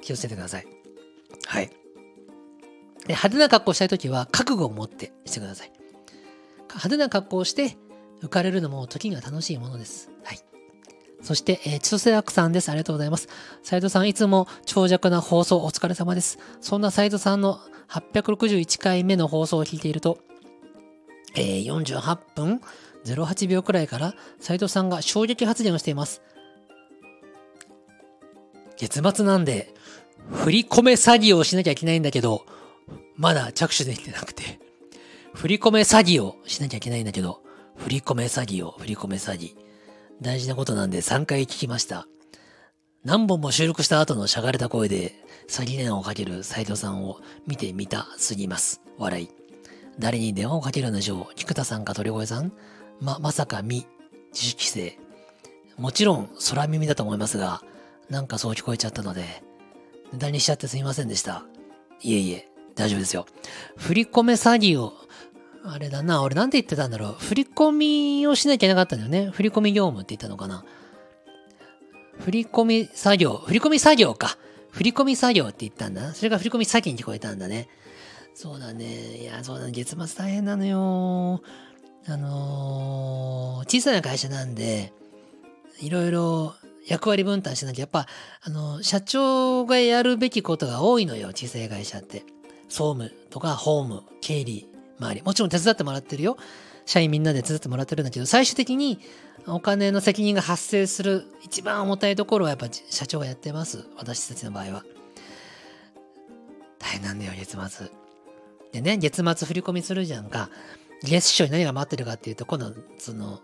[0.00, 0.66] 気をつけてください。
[1.46, 1.66] はい。
[1.66, 1.74] で、
[3.08, 5.72] 派手な格好したいときは覚悟を持ってしてください。
[6.68, 7.76] 派手な格好をして
[8.22, 10.10] 浮かれるのも時には楽しいものです。
[10.24, 10.38] はい。
[11.22, 12.68] そして、えー、千歳楽さんです。
[12.70, 13.28] ありがとうございます。
[13.62, 16.38] 斉藤さん、いつも長尺な放送お疲れ様です。
[16.60, 20.18] そんな斉藤さんの861回目の放送を聞いていると、
[21.34, 22.60] えー、48分
[23.04, 26.22] 08秒くらいから斉藤さんが衝撃発言をしています。
[28.82, 29.72] 月末なんで、
[30.32, 32.44] 振り込め詐欺をしなきゃいけないんだけど、
[33.14, 34.58] まだ着手できてなくて、
[35.34, 37.42] 振り込め詐欺をしなきゃいけないんだけど、
[37.76, 39.54] 振り込め詐欺を振り込め詐欺。
[40.20, 42.08] 大事なことなんで3回聞きました。
[43.04, 45.14] 何本も収録した後のしゃがれた声で
[45.48, 48.80] 詐欺電話をかける斉藤さんを見てみたすぎます。
[48.98, 49.28] 笑い。
[50.00, 52.52] 誰に電話をかけるんでしょう菊田さんか鳥越さん
[53.00, 53.86] ま、まさかみ、
[54.32, 54.98] 自主規制。
[55.78, 57.62] もちろん空耳だと思いますが、
[58.08, 59.42] なんかそう聞こえちゃったので、
[60.12, 61.44] 無駄にしちゃってすみませんでした。
[62.00, 63.26] いえいえ、大丈夫ですよ。
[63.76, 64.92] 振り込め詐欺を
[65.64, 67.12] あれだな、俺なんて言ってたんだろう。
[67.12, 67.72] 振り込
[68.18, 69.30] みをしなきゃいけなかったんだよね。
[69.30, 70.64] 振り込み業務って言ったのかな。
[72.18, 74.36] 振り込み作業、振り込み作業か。
[74.70, 76.14] 振り込み作業って言ったんだ。
[76.14, 77.68] それが振り込み先に聞こえたんだね。
[78.34, 79.18] そうだね。
[79.18, 79.72] いや、そうだね。
[79.72, 81.42] 月末大変なのよ。
[82.06, 84.92] あのー、小さな会社なんで、
[85.80, 86.54] いろいろ
[86.86, 88.06] 役割分担しなきゃ、やっぱ、
[88.42, 92.24] あの、社長がやるべきことが多いのよ、小さい会社って。
[92.68, 94.68] 総務とか、法務、経理、
[94.98, 95.22] 周り。
[95.22, 96.36] もちろん手伝ってもらってるよ。
[96.84, 98.98] 社員みんなで手伝ってもらってるんだけど、最終的に
[99.46, 103.86] お金の責任が発生する一番重たいところはやっぱ社長がやってます。
[103.96, 104.84] 私たちの場合は。
[106.78, 107.88] 大変なんだよ、月末。
[108.72, 110.50] でね、月末振り込みするじゃんか。
[111.02, 113.40] 月初に何が待ってるかっていうと、今度、その、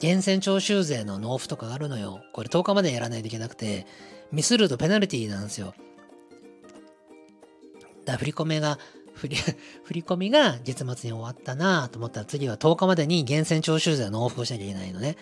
[0.00, 2.22] 源泉徴収税の納付とかがあるのよ。
[2.32, 3.86] これ10日までやらないといけなくて、
[4.32, 5.74] ミスるとペナルティなんですよ。
[8.04, 8.78] だ振り込めが
[9.14, 9.36] 振り、
[9.84, 15.16] 振り込みが月末に終わったなと思ったら次は10日までに源泉徴収税の納付をしなきゃいけないのね。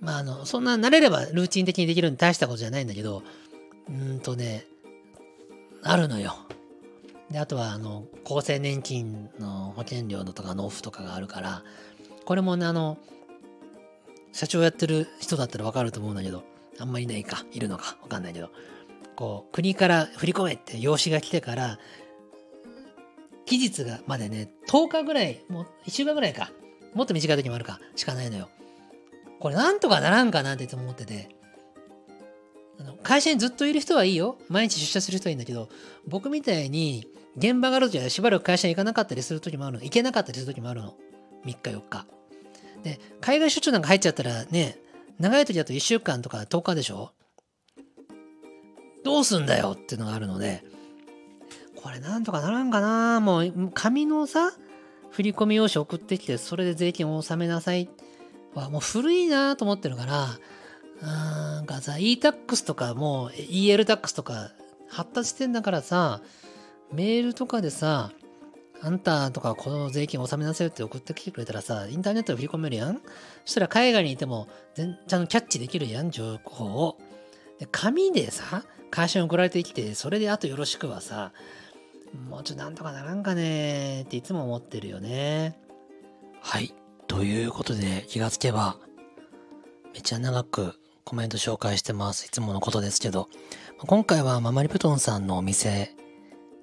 [0.00, 3.22] まあ、あの、そんな慣れればルーチン的にできるに大したことじゃないんだけど、
[3.88, 4.66] うんとね、
[5.82, 6.36] あるのよ。
[7.30, 11.62] で、あとは、あの、厚生年金の保険料のとか納付とかがあるから、
[12.24, 12.98] これもね、あの、
[14.32, 16.42] 社長やってる人だったらわかると思うんだけど、
[16.78, 18.50] あんまりいないか、いるのか、わかんないけど、
[19.16, 21.78] こう、国から振り込めって用紙が来てから、
[23.46, 26.50] 期日がまでね、10日ぐらい、もう1週間ぐらいか、
[26.94, 28.48] もっと短い時もあるか、しかないのよ。
[29.38, 31.28] これなんとかならんかなっていつも思ってて、
[32.80, 34.38] あの会社にずっといる人はいいよ。
[34.48, 35.68] 毎日出社する人はいいんだけど、
[36.08, 37.06] 僕みたいに
[37.36, 39.84] 現場がある時はしばらく会社に行かなかったりする時もあるの。
[39.84, 40.94] 行けなかったりする時もあるの。
[41.44, 42.13] 3日4日。
[42.84, 44.78] で、海外出張なんか入っちゃったらね、
[45.18, 47.10] 長い時だと1週間とか10日でしょ？
[49.02, 50.62] どうすんだよっていうのがあるので、
[51.82, 53.20] これなんとかならんかな。
[53.20, 54.52] もう紙のさ、
[55.10, 57.88] 振込用紙送ってきて、それで税金を納めなさい。
[58.54, 60.28] はもう古いなと思ってるから、
[61.02, 64.52] なんかさ、e-tax とかもう EL-tax とか
[64.88, 66.20] 発達してんだからさ、
[66.92, 68.12] メールとかでさ、
[68.84, 73.00] あんたとかこの税金納めなさいって送ってきてくれたらさ、インターネットで振り込めるやん？
[73.46, 76.98] そしたら海外にいても全ちゃんとキャッチできるやん、情報を。
[77.58, 81.32] で紙でさ、会社に送られてきて、それであとよろしくはさ、
[82.28, 85.58] もうちょっとなんとかならんかねっていつも思ってるよね。
[86.42, 86.74] はい。
[87.06, 88.76] ということで気がつけば、
[89.94, 90.74] めっちゃ長く
[91.04, 92.26] コメント紹介してます。
[92.26, 93.30] いつものことですけど、
[93.78, 95.94] 今回はママリプトンさんのお店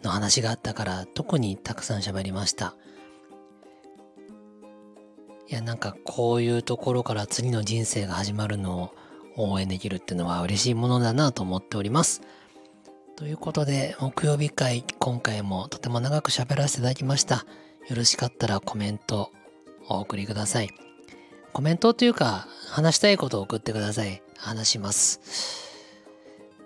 [0.03, 2.75] の話があったから特にたくさん喋りました。
[5.47, 8.93] いや、なんかこういうところから次の人生が始まるの
[9.35, 12.21] を応援できるっていうのは嬉しいものだなと思っております。
[13.17, 17.45] ということで、木曜日会、今回もとても長く喋らせていただきました。
[17.89, 19.31] よろしかったらコメント
[19.89, 20.69] お送りください。
[21.53, 24.23] コメントというか、話したいことを送ってください。
[24.37, 25.70] 話します。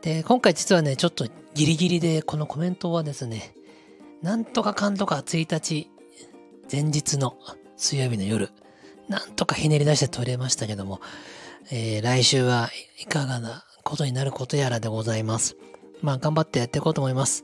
[0.06, 3.56] で、今回実はね、ちょっとギリギリでこのコメントはですね、
[4.22, 5.90] なんとかかんとか1日、
[6.72, 7.36] 前日の
[7.76, 8.52] 水曜日の夜、
[9.10, 11.02] なんとかひねり出して取れましたけども、
[11.72, 12.70] えー、来週は
[13.02, 15.58] いかがなことになることやらでございます。
[16.04, 17.44] まあ頑張ってやっていこうと思います。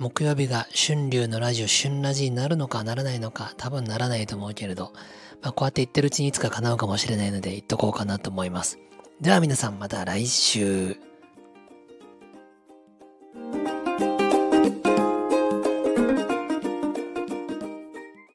[0.00, 4.92] 木曜日が春流のラジオ、春ラジになるのかならないのか、多分ならないと思うけれど、
[5.42, 8.80] まあこうやって言ってるうちにいつか叶うかもしれないので言っとこうかなと思います。
[9.20, 11.13] では皆さんまた来週。